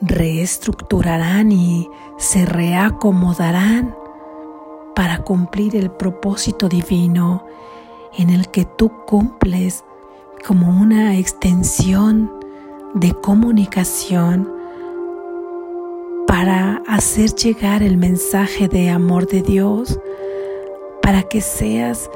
reestructurarán 0.00 1.52
y 1.52 1.88
se 2.16 2.46
reacomodarán 2.46 3.94
para 4.94 5.18
cumplir 5.18 5.76
el 5.76 5.90
propósito 5.90 6.68
divino 6.68 7.44
en 8.16 8.30
el 8.30 8.48
que 8.48 8.64
tú 8.64 8.90
cumples 9.06 9.84
como 10.46 10.68
una 10.68 11.16
extensión 11.16 12.30
de 12.94 13.12
comunicación 13.12 14.53
para 16.36 16.82
hacer 16.88 17.32
llegar 17.36 17.84
el 17.84 17.96
mensaje 17.96 18.66
de 18.66 18.90
amor 18.90 19.28
de 19.28 19.40
Dios, 19.40 20.00
para 21.00 21.22
que 21.22 21.40
seas 21.40 22.10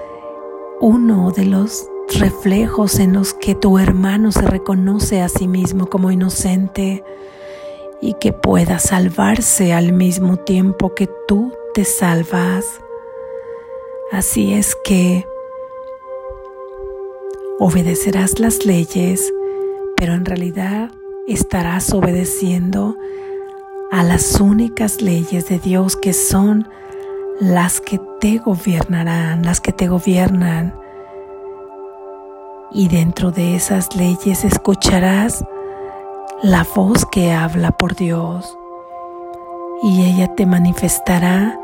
uno 0.80 1.30
de 1.30 1.44
los 1.44 1.88
reflejos 2.18 2.98
en 2.98 3.12
los 3.12 3.32
que 3.32 3.54
tu 3.54 3.78
hermano 3.78 4.32
se 4.32 4.42
reconoce 4.42 5.20
a 5.20 5.28
sí 5.28 5.46
mismo 5.46 5.86
como 5.86 6.10
inocente, 6.10 7.04
y 8.00 8.14
que 8.14 8.32
pueda 8.32 8.80
salvarse 8.80 9.72
al 9.72 9.92
mismo 9.92 10.36
tiempo 10.36 10.96
que 10.96 11.08
tú 11.28 11.52
te 11.72 11.84
salvas. 11.84 12.64
Así 14.10 14.52
es 14.52 14.76
que 14.82 15.24
obedecerás 17.60 18.40
las 18.40 18.66
leyes, 18.66 19.32
pero 19.96 20.14
en 20.14 20.24
realidad 20.24 20.90
estarás 21.28 21.92
obedeciendo 21.92 22.96
a 23.90 24.02
las 24.02 24.40
únicas 24.40 25.00
leyes 25.00 25.48
de 25.48 25.58
Dios 25.58 25.96
que 25.96 26.12
son 26.12 26.68
las 27.40 27.80
que 27.80 28.00
te 28.20 28.38
gobernarán, 28.38 29.44
las 29.44 29.60
que 29.60 29.72
te 29.72 29.88
gobiernan. 29.88 30.74
Y 32.70 32.88
dentro 32.88 33.30
de 33.30 33.56
esas 33.56 33.96
leyes 33.96 34.44
escucharás 34.44 35.44
la 36.42 36.66
voz 36.74 37.06
que 37.06 37.32
habla 37.32 37.72
por 37.72 37.96
Dios 37.96 38.56
y 39.82 40.04
ella 40.04 40.34
te 40.34 40.44
manifestará 40.44 41.58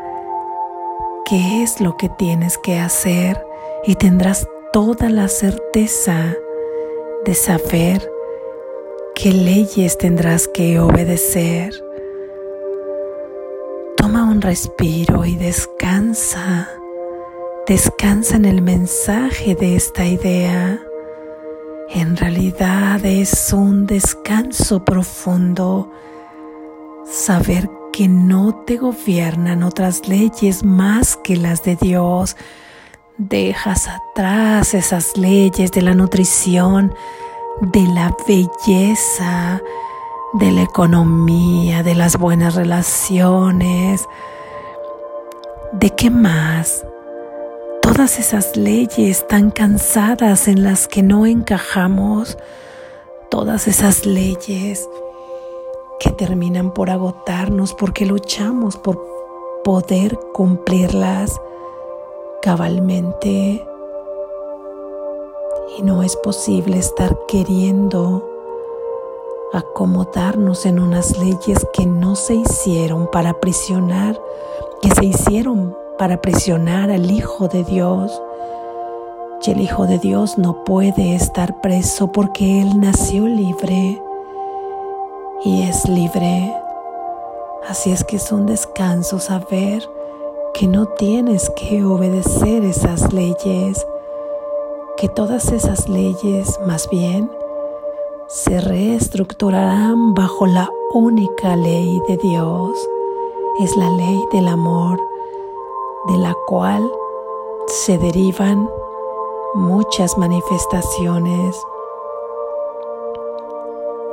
qué 1.27 1.63
es 1.63 1.81
lo 1.81 1.97
que 1.97 2.09
tienes 2.09 2.59
que 2.59 2.79
hacer 2.79 3.45
y 3.85 3.97
tendrás 3.97 4.49
toda 4.73 5.11
la 5.11 5.29
certeza 5.29 6.35
de 7.25 7.35
saber 7.35 8.11
qué 9.15 9.33
leyes 9.33 9.99
tendrás 9.99 10.49
que 10.49 10.81
obedecer. 10.81 11.84
Un 14.35 14.43
respiro 14.43 15.25
y 15.25 15.37
descansa. 15.37 16.69
Descansa 17.69 18.35
en 18.35 18.47
el 18.47 18.63
mensaje 18.63 19.55
de 19.55 19.77
esta 19.77 20.05
idea. 20.05 20.81
En 21.91 22.17
realidad 22.17 23.05
es 23.05 23.53
un 23.53 23.87
descanso 23.87 24.85
profundo 24.85 25.89
saber 27.09 27.71
que 27.93 28.09
no 28.09 28.65
te 28.67 28.77
gobiernan 28.77 29.63
otras 29.63 30.09
leyes 30.09 30.65
más 30.65 31.17
que 31.17 31.37
las 31.37 31.63
de 31.63 31.77
Dios. 31.77 32.37
Dejas 33.19 33.87
atrás 33.87 34.75
esas 34.75 35.17
leyes 35.17 35.71
de 35.71 35.81
la 35.83 35.95
nutrición, 35.95 36.93
de 37.61 37.83
la 37.83 38.13
belleza, 38.27 39.63
de 40.35 40.53
la 40.53 40.63
economía, 40.63 41.83
de 41.83 41.95
las 41.95 42.19
buenas 42.19 42.55
relaciones. 42.55 44.07
¿De 45.73 45.91
qué 45.91 46.11
más? 46.11 46.85
todas 47.85 48.19
esas 48.19 48.57
leyes 48.57 49.29
tan 49.29 49.51
cansadas 49.51 50.49
en 50.49 50.65
las 50.65 50.89
que 50.89 51.03
no 51.03 51.27
encajamos, 51.27 52.39
todas 53.29 53.69
esas 53.69 54.05
leyes 54.05 54.89
que 56.01 56.11
terminan 56.11 56.73
por 56.73 56.91
agotarnos 56.91 57.73
porque 57.75 58.05
luchamos 58.05 58.79
por 58.79 58.99
poder 59.63 60.19
cumplirlas 60.33 61.39
cabalmente. 62.43 63.65
Y 65.79 65.83
no 65.83 66.03
es 66.03 66.17
posible 66.17 66.79
estar 66.79 67.17
queriendo 67.29 68.29
acomodarnos 69.55 70.67
en 70.67 70.81
unas 70.81 71.17
leyes 71.17 71.65
que 71.73 71.87
no 71.87 72.17
se 72.17 72.35
hicieron 72.35 73.09
para 73.11 73.31
aprisionar, 73.31 74.21
que 74.83 74.91
se 74.91 75.05
hicieron 75.05 75.77
para 75.97 76.21
presionar 76.21 76.91
al 76.91 77.09
Hijo 77.11 77.47
de 77.47 77.63
Dios 77.63 78.21
Y 79.47 79.53
el 79.53 79.61
Hijo 79.61 79.87
de 79.87 79.99
Dios 79.99 80.39
no 80.39 80.65
puede 80.65 81.15
estar 81.15 81.61
preso 81.61 82.11
porque 82.11 82.63
Él 82.63 82.81
nació 82.81 83.29
libre 83.29 84.03
y 85.45 85.63
es 85.63 85.89
libre. 85.89 86.53
Así 87.69 87.93
es 87.93 88.03
que 88.03 88.17
es 88.17 88.33
un 88.33 88.47
descanso 88.47 89.21
saber 89.21 89.89
que 90.55 90.67
no 90.67 90.87
tienes 90.87 91.51
que 91.51 91.85
obedecer 91.85 92.65
esas 92.65 93.13
leyes, 93.13 93.87
que 94.97 95.09
todas 95.09 95.53
esas 95.53 95.89
leyes 95.89 96.59
más 96.67 96.89
bien 96.89 97.31
se 98.27 98.61
reestructurarán 98.61 100.15
bajo 100.15 100.47
la 100.47 100.69
única 100.93 101.57
ley 101.57 102.01
de 102.09 102.17
Dios. 102.17 102.89
Es 103.61 103.77
la 103.77 103.91
ley 103.91 104.19
del 104.33 104.49
amor, 104.49 104.99
de 106.09 106.19
la 106.19 106.35
cual 106.47 106.91
se 107.67 107.99
derivan 107.99 108.69
muchas 109.55 110.17
manifestaciones. 110.17 111.57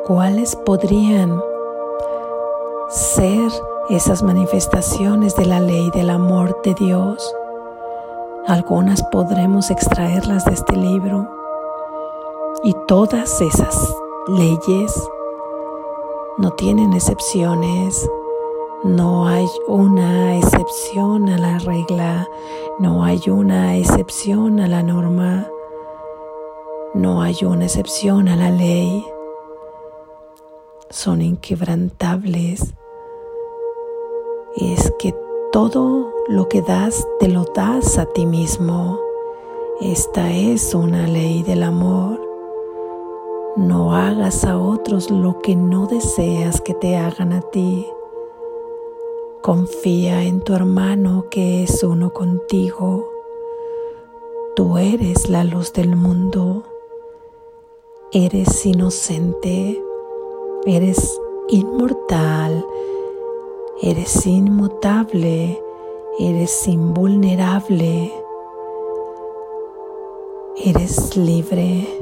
¿Cuáles 0.05 0.55
podrían 0.57 1.41
ser 2.89 3.49
esas 3.89 4.23
manifestaciones 4.23 5.35
de 5.35 5.45
la 5.45 5.61
ley 5.61 5.89
del 5.91 6.09
amor 6.09 6.61
de 6.63 6.73
Dios? 6.73 7.33
Algunas 8.45 9.03
podremos 9.03 9.71
extraerlas 9.71 10.45
de 10.45 10.53
este 10.53 10.75
libro 10.75 11.40
y 12.63 12.75
todas 12.87 13.41
esas 13.41 13.95
leyes 14.27 15.09
no 16.37 16.51
tienen 16.51 16.93
excepciones. 16.93 18.09
No 18.83 19.27
hay 19.27 19.47
una 19.67 20.37
excepción 20.37 21.29
a 21.29 21.37
la 21.37 21.59
regla, 21.59 22.27
no 22.79 23.03
hay 23.03 23.21
una 23.29 23.77
excepción 23.77 24.59
a 24.59 24.67
la 24.67 24.81
norma, 24.81 25.47
no 26.93 27.21
hay 27.21 27.37
una 27.43 27.65
excepción 27.65 28.27
a 28.27 28.35
la 28.35 28.49
ley. 28.49 29.05
Son 30.89 31.21
inquebrantables. 31.21 32.73
Es 34.55 34.91
que 34.99 35.15
todo 35.51 36.11
lo 36.27 36.49
que 36.49 36.61
das 36.61 37.07
te 37.19 37.27
lo 37.27 37.45
das 37.55 37.97
a 37.97 38.05
ti 38.05 38.25
mismo. 38.25 38.99
Esta 39.79 40.31
es 40.31 40.73
una 40.73 41.07
ley 41.07 41.43
del 41.43 41.63
amor. 41.63 42.30
No 43.57 43.93
hagas 43.93 44.45
a 44.45 44.57
otros 44.57 45.11
lo 45.11 45.39
que 45.39 45.57
no 45.57 45.85
deseas 45.85 46.61
que 46.61 46.73
te 46.73 46.95
hagan 46.95 47.33
a 47.33 47.41
ti. 47.41 47.85
Confía 49.41 50.23
en 50.23 50.39
tu 50.39 50.53
hermano 50.53 51.25
que 51.29 51.63
es 51.63 51.83
uno 51.83 52.13
contigo. 52.13 53.11
Tú 54.55 54.77
eres 54.77 55.29
la 55.29 55.43
luz 55.43 55.73
del 55.73 55.97
mundo. 55.97 56.63
Eres 58.13 58.65
inocente. 58.65 59.83
Eres 60.65 61.19
inmortal. 61.49 62.65
Eres 63.81 64.25
inmutable. 64.25 65.61
Eres 66.17 66.67
invulnerable. 66.69 68.13
Eres 70.55 71.17
libre. 71.17 72.00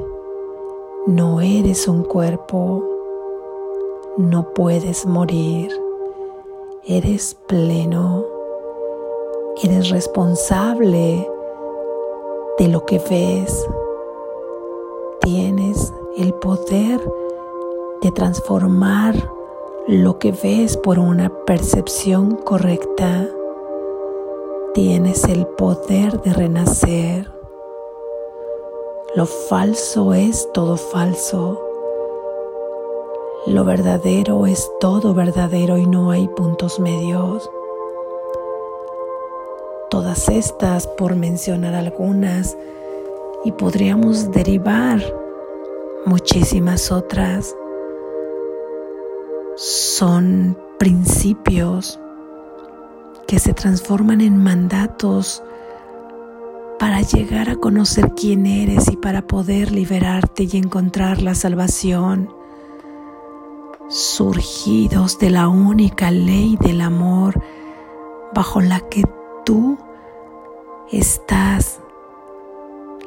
No 1.06 1.40
eres 1.40 1.88
un 1.88 2.04
cuerpo. 2.04 2.84
No 4.18 4.52
puedes 4.52 5.06
morir. 5.06 5.72
Eres 6.84 7.34
pleno. 7.46 8.26
Eres 9.62 9.88
responsable 9.88 11.26
de 12.58 12.68
lo 12.68 12.84
que 12.84 12.98
ves. 12.98 13.66
Tienes 15.22 15.90
el 16.18 16.34
poder 16.34 17.00
de 18.02 18.10
transformar 18.10 19.14
lo 19.88 20.18
que 20.18 20.32
ves 20.32 20.76
por 20.76 20.98
una 20.98 21.30
percepción 21.46 22.36
correcta. 22.36 23.26
Tienes 24.74 25.24
el 25.24 25.46
poder 25.46 26.20
de 26.20 26.34
renacer. 26.34 27.39
Lo 29.16 29.26
falso 29.26 30.14
es 30.14 30.48
todo 30.52 30.76
falso. 30.76 31.60
Lo 33.44 33.64
verdadero 33.64 34.46
es 34.46 34.70
todo 34.78 35.14
verdadero 35.14 35.78
y 35.78 35.86
no 35.86 36.12
hay 36.12 36.28
puntos 36.28 36.78
medios. 36.78 37.50
Todas 39.90 40.28
estas, 40.28 40.86
por 40.86 41.16
mencionar 41.16 41.74
algunas, 41.74 42.56
y 43.44 43.50
podríamos 43.50 44.30
derivar 44.30 45.02
muchísimas 46.06 46.92
otras, 46.92 47.56
son 49.56 50.56
principios 50.78 51.98
que 53.26 53.40
se 53.40 53.54
transforman 53.54 54.20
en 54.20 54.36
mandatos 54.36 55.42
para 56.80 57.02
llegar 57.02 57.50
a 57.50 57.56
conocer 57.56 58.14
quién 58.16 58.46
eres 58.46 58.90
y 58.90 58.96
para 58.96 59.26
poder 59.26 59.70
liberarte 59.70 60.48
y 60.50 60.56
encontrar 60.56 61.20
la 61.20 61.34
salvación 61.34 62.32
surgidos 63.90 65.18
de 65.18 65.28
la 65.28 65.48
única 65.48 66.10
ley 66.10 66.56
del 66.58 66.80
amor 66.80 67.38
bajo 68.32 68.62
la 68.62 68.80
que 68.80 69.02
tú 69.44 69.76
estás, 70.90 71.82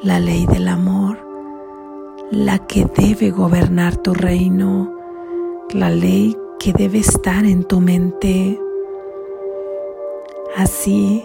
la 0.03 0.19
ley 0.19 0.45
del 0.45 0.67
amor, 0.67 1.17
la 2.29 2.59
que 2.59 2.85
debe 2.85 3.31
gobernar 3.31 3.97
tu 3.97 4.13
reino, 4.13 4.95
la 5.71 5.89
ley 5.89 6.37
que 6.59 6.73
debe 6.73 6.99
estar 6.99 7.43
en 7.43 7.63
tu 7.63 7.79
mente. 7.79 8.59
Así 10.55 11.23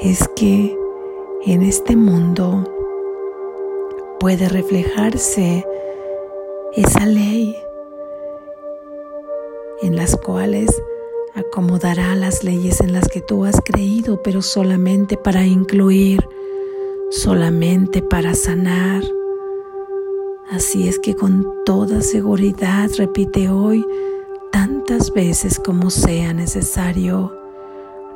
es 0.00 0.28
que 0.34 0.83
en 1.46 1.62
este 1.62 1.94
mundo 1.94 2.64
puede 4.18 4.48
reflejarse 4.48 5.66
esa 6.72 7.04
ley 7.04 7.54
en 9.82 9.94
las 9.94 10.16
cuales 10.16 10.70
acomodará 11.34 12.14
las 12.14 12.44
leyes 12.44 12.80
en 12.80 12.94
las 12.94 13.08
que 13.08 13.20
tú 13.20 13.44
has 13.44 13.60
creído, 13.62 14.22
pero 14.22 14.40
solamente 14.40 15.18
para 15.18 15.44
incluir, 15.44 16.26
solamente 17.10 18.00
para 18.00 18.34
sanar. 18.34 19.02
Así 20.50 20.88
es 20.88 20.98
que 20.98 21.14
con 21.14 21.46
toda 21.66 22.00
seguridad 22.00 22.88
repite 22.96 23.50
hoy 23.50 23.84
tantas 24.50 25.12
veces 25.12 25.60
como 25.62 25.90
sea 25.90 26.32
necesario, 26.32 27.43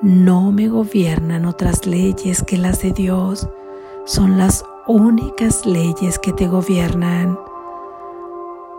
no 0.03 0.53
me 0.53 0.69
gobiernan 0.69 1.45
otras 1.45 1.87
leyes 1.87 2.43
que 2.43 2.57
las 2.57 2.83
de 2.83 2.93
Dios, 2.93 3.49
son 4.05 4.39
las 4.39 4.65
únicas 4.87 5.67
leyes 5.67 6.19
que 6.19 6.33
te 6.33 6.47
gobiernan. 6.47 7.39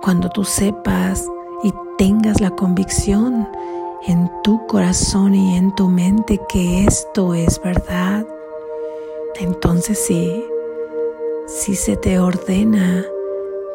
Cuando 0.02 0.30
tú 0.30 0.46
sepas 0.46 1.26
y 1.64 1.74
tengas 1.98 2.40
la 2.40 2.52
convicción 2.52 3.48
en 4.08 4.32
tu 4.44 4.66
corazón 4.68 5.36
y 5.36 5.58
en 5.58 5.76
tu 5.76 5.90
mente 5.90 6.40
que 6.48 6.86
esto 6.86 7.34
es 7.34 7.62
verdad, 7.62 8.26
entonces 9.40 10.00
sí, 10.00 10.44
si 11.48 11.76
se 11.76 11.98
te 11.98 12.18
ordena 12.20 13.06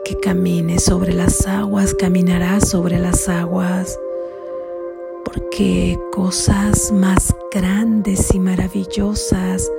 que 0.05 0.19
camines 0.19 0.85
sobre 0.85 1.13
las 1.13 1.47
aguas, 1.47 1.95
caminarás 1.95 2.69
sobre 2.69 2.99
las 2.99 3.29
aguas, 3.29 3.99
porque 5.25 5.99
cosas 6.13 6.93
más 6.93 7.35
grandes 7.51 8.35
y 8.35 8.39
maravillosas 8.39 9.71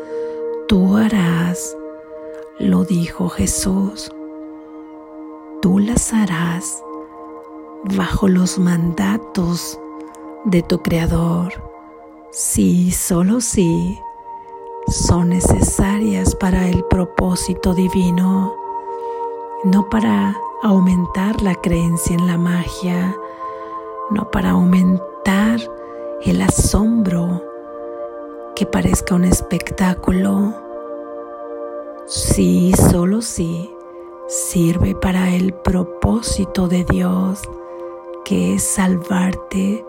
tú 0.67 0.97
harás, 0.97 1.77
lo 2.60 2.84
dijo 2.84 3.29
Jesús, 3.29 4.12
tú 5.62 5.79
las 5.79 6.13
harás 6.13 6.81
bajo 7.95 8.27
los 8.27 8.58
mandatos 8.58 9.79
de 10.45 10.63
tu 10.63 10.81
Creador, 10.81 11.53
si 12.31 12.91
solo 12.91 13.41
si 13.41 13.99
son 14.88 15.29
necesarias 15.29 16.36
para 16.36 16.67
el 16.67 16.84
propósito 16.86 17.73
divino, 17.73 18.55
no 19.63 19.89
para 19.89 20.36
aumentar 20.63 21.41
la 21.41 21.55
creencia 21.55 22.15
en 22.15 22.27
la 22.27 22.38
magia, 22.38 23.15
no 24.12 24.29
para 24.31 24.51
aumentar 24.51 25.14
el 26.25 26.41
asombro 26.41 27.43
que 28.55 28.65
parezca 28.65 29.15
un 29.15 29.25
espectáculo, 29.25 30.53
si 32.05 32.73
solo 32.73 33.21
si 33.21 33.71
sirve 34.27 34.93
para 34.95 35.33
el 35.33 35.53
propósito 35.53 36.67
de 36.67 36.83
Dios 36.83 37.41
que 38.23 38.55
es 38.55 38.63
salvarte, 38.63 39.83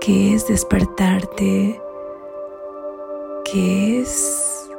que 0.00 0.34
es 0.34 0.46
despertarte, 0.46 1.80
que 3.44 4.00
es 4.00 4.70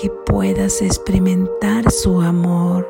que 0.00 0.08
puedas 0.10 0.82
experimentar 0.82 1.90
su 1.90 2.20
amor, 2.20 2.88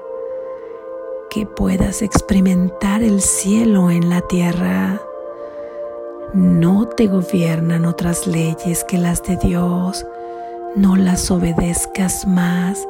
que 1.31 1.47
puedas 1.47 2.03
experimentar 2.03 3.03
el 3.03 3.23
cielo 3.23 3.91
en 3.91 4.11
la 4.11 4.21
tierra. 4.23 5.03
No 6.35 6.87
te 6.87 7.07
gobiernan 7.07 7.87
otras 7.87 8.27
leyes 8.27 8.85
que 8.85 8.99
las 8.99 9.23
de 9.23 9.37
Dios. 9.37 10.07
No 10.77 10.97
las 10.97 11.31
obedezcas 11.31 12.27
más. 12.27 12.87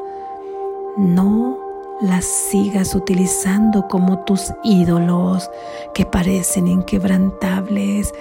No 0.97 1.59
las 2.01 2.25
sigas 2.25 2.95
utilizando 2.95 3.87
como 3.89 4.25
tus 4.25 4.53
ídolos 4.65 5.51
que 5.95 6.05
parecen 6.05 6.67
inquebrantables, 6.67 8.13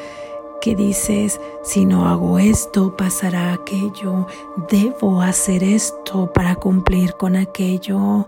que 0.61 0.75
dices, 0.75 1.39
si 1.63 1.85
no 1.85 2.07
hago 2.07 2.39
esto, 2.39 2.95
pasará 2.95 3.53
aquello, 3.53 4.27
debo 4.69 5.21
hacer 5.21 5.63
esto 5.63 6.31
para 6.33 6.55
cumplir 6.55 7.13
con 7.13 7.35
aquello, 7.35 8.27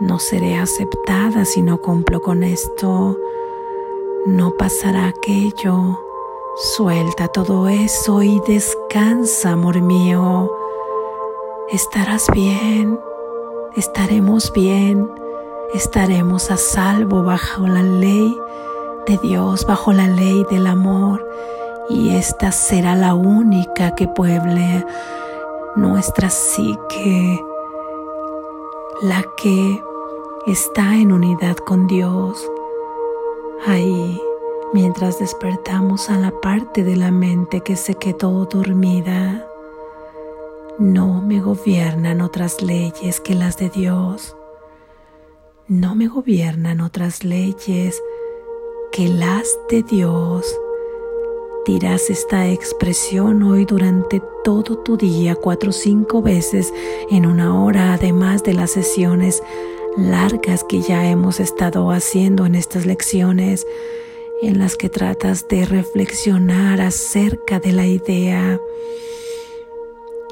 no 0.00 0.18
seré 0.18 0.56
aceptada 0.56 1.44
si 1.44 1.62
no 1.62 1.80
cumplo 1.80 2.20
con 2.22 2.42
esto, 2.42 3.18
no 4.26 4.50
pasará 4.52 5.08
aquello. 5.08 5.98
Suelta 6.56 7.28
todo 7.28 7.68
eso 7.68 8.22
y 8.22 8.40
descansa, 8.46 9.52
amor 9.52 9.80
mío. 9.80 10.50
Estarás 11.70 12.26
bien, 12.32 12.98
estaremos 13.76 14.52
bien, 14.52 15.10
estaremos 15.74 16.50
a 16.50 16.56
salvo 16.56 17.22
bajo 17.22 17.66
la 17.66 17.82
ley 17.82 18.36
de 19.06 19.18
Dios 19.18 19.64
bajo 19.66 19.92
la 19.92 20.08
ley 20.08 20.44
del 20.50 20.66
amor 20.66 21.24
y 21.88 22.16
esta 22.16 22.50
será 22.50 22.96
la 22.96 23.14
única 23.14 23.94
que 23.94 24.08
pueble 24.08 24.84
nuestra 25.76 26.28
psique, 26.28 27.40
la 29.02 29.22
que 29.36 29.80
está 30.46 30.96
en 30.96 31.12
unidad 31.12 31.56
con 31.56 31.86
Dios. 31.86 32.50
Ahí, 33.64 34.20
mientras 34.72 35.18
despertamos 35.18 36.10
a 36.10 36.18
la 36.18 36.30
parte 36.40 36.84
de 36.84 36.96
la 36.96 37.10
mente 37.10 37.62
que 37.62 37.76
se 37.76 37.94
quedó 37.94 38.44
dormida, 38.44 39.46
no 40.78 41.22
me 41.22 41.40
gobiernan 41.40 42.20
otras 42.20 42.60
leyes 42.60 43.20
que 43.20 43.34
las 43.34 43.56
de 43.56 43.70
Dios. 43.70 44.36
No 45.68 45.94
me 45.94 46.06
gobiernan 46.06 46.80
otras 46.80 47.24
leyes 47.24 48.02
que 48.92 49.08
las 49.08 49.58
de 49.70 49.82
Dios. 49.82 50.46
Dirás 51.64 52.10
esta 52.10 52.46
expresión 52.48 53.42
hoy 53.42 53.64
durante 53.64 54.22
todo 54.44 54.78
tu 54.78 54.96
día 54.96 55.34
cuatro 55.34 55.70
o 55.70 55.72
cinco 55.72 56.22
veces 56.22 56.72
en 57.10 57.26
una 57.26 57.60
hora, 57.60 57.94
además 57.94 58.44
de 58.44 58.52
las 58.52 58.70
sesiones 58.70 59.42
largas 59.96 60.64
que 60.64 60.80
ya 60.80 61.08
hemos 61.08 61.40
estado 61.40 61.90
haciendo 61.90 62.46
en 62.46 62.54
estas 62.54 62.86
lecciones 62.86 63.66
en 64.42 64.58
las 64.58 64.76
que 64.76 64.88
tratas 64.88 65.48
de 65.48 65.64
reflexionar 65.64 66.80
acerca 66.80 67.58
de 67.60 67.72
la 67.72 67.86
idea. 67.86 68.60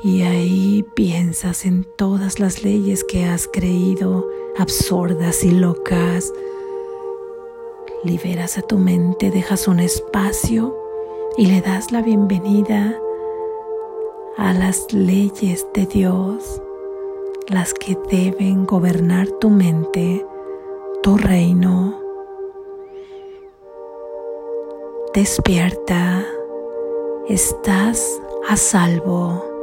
Y 0.03 0.22
ahí 0.22 0.85
piensas 0.94 1.64
en 1.64 1.85
todas 1.96 2.38
las 2.38 2.62
leyes 2.62 3.05
que 3.05 3.24
has 3.24 3.48
creído 3.48 4.27
absurdas 4.59 5.42
y 5.44 5.50
locas 5.50 6.33
liberas 8.05 8.59
a 8.59 8.62
tu 8.62 8.77
mente, 8.77 9.31
dejas 9.31 9.66
un 9.66 9.81
espacio 9.81 10.77
y 11.38 11.46
le 11.46 11.62
das 11.62 11.90
la 11.90 12.03
bienvenida 12.03 12.98
a 14.37 14.53
las 14.53 14.92
leyes 14.92 15.66
de 15.72 15.87
Dios, 15.87 16.61
las 17.48 17.74
que 17.74 17.96
deben 18.11 18.66
gobernar 18.66 19.28
tu 19.40 19.50
mente, 19.50 20.24
tu 21.02 21.16
reino. 21.16 22.00
Despierta, 25.12 26.24
estás 27.28 28.20
a 28.48 28.57
salvo. 28.57 29.54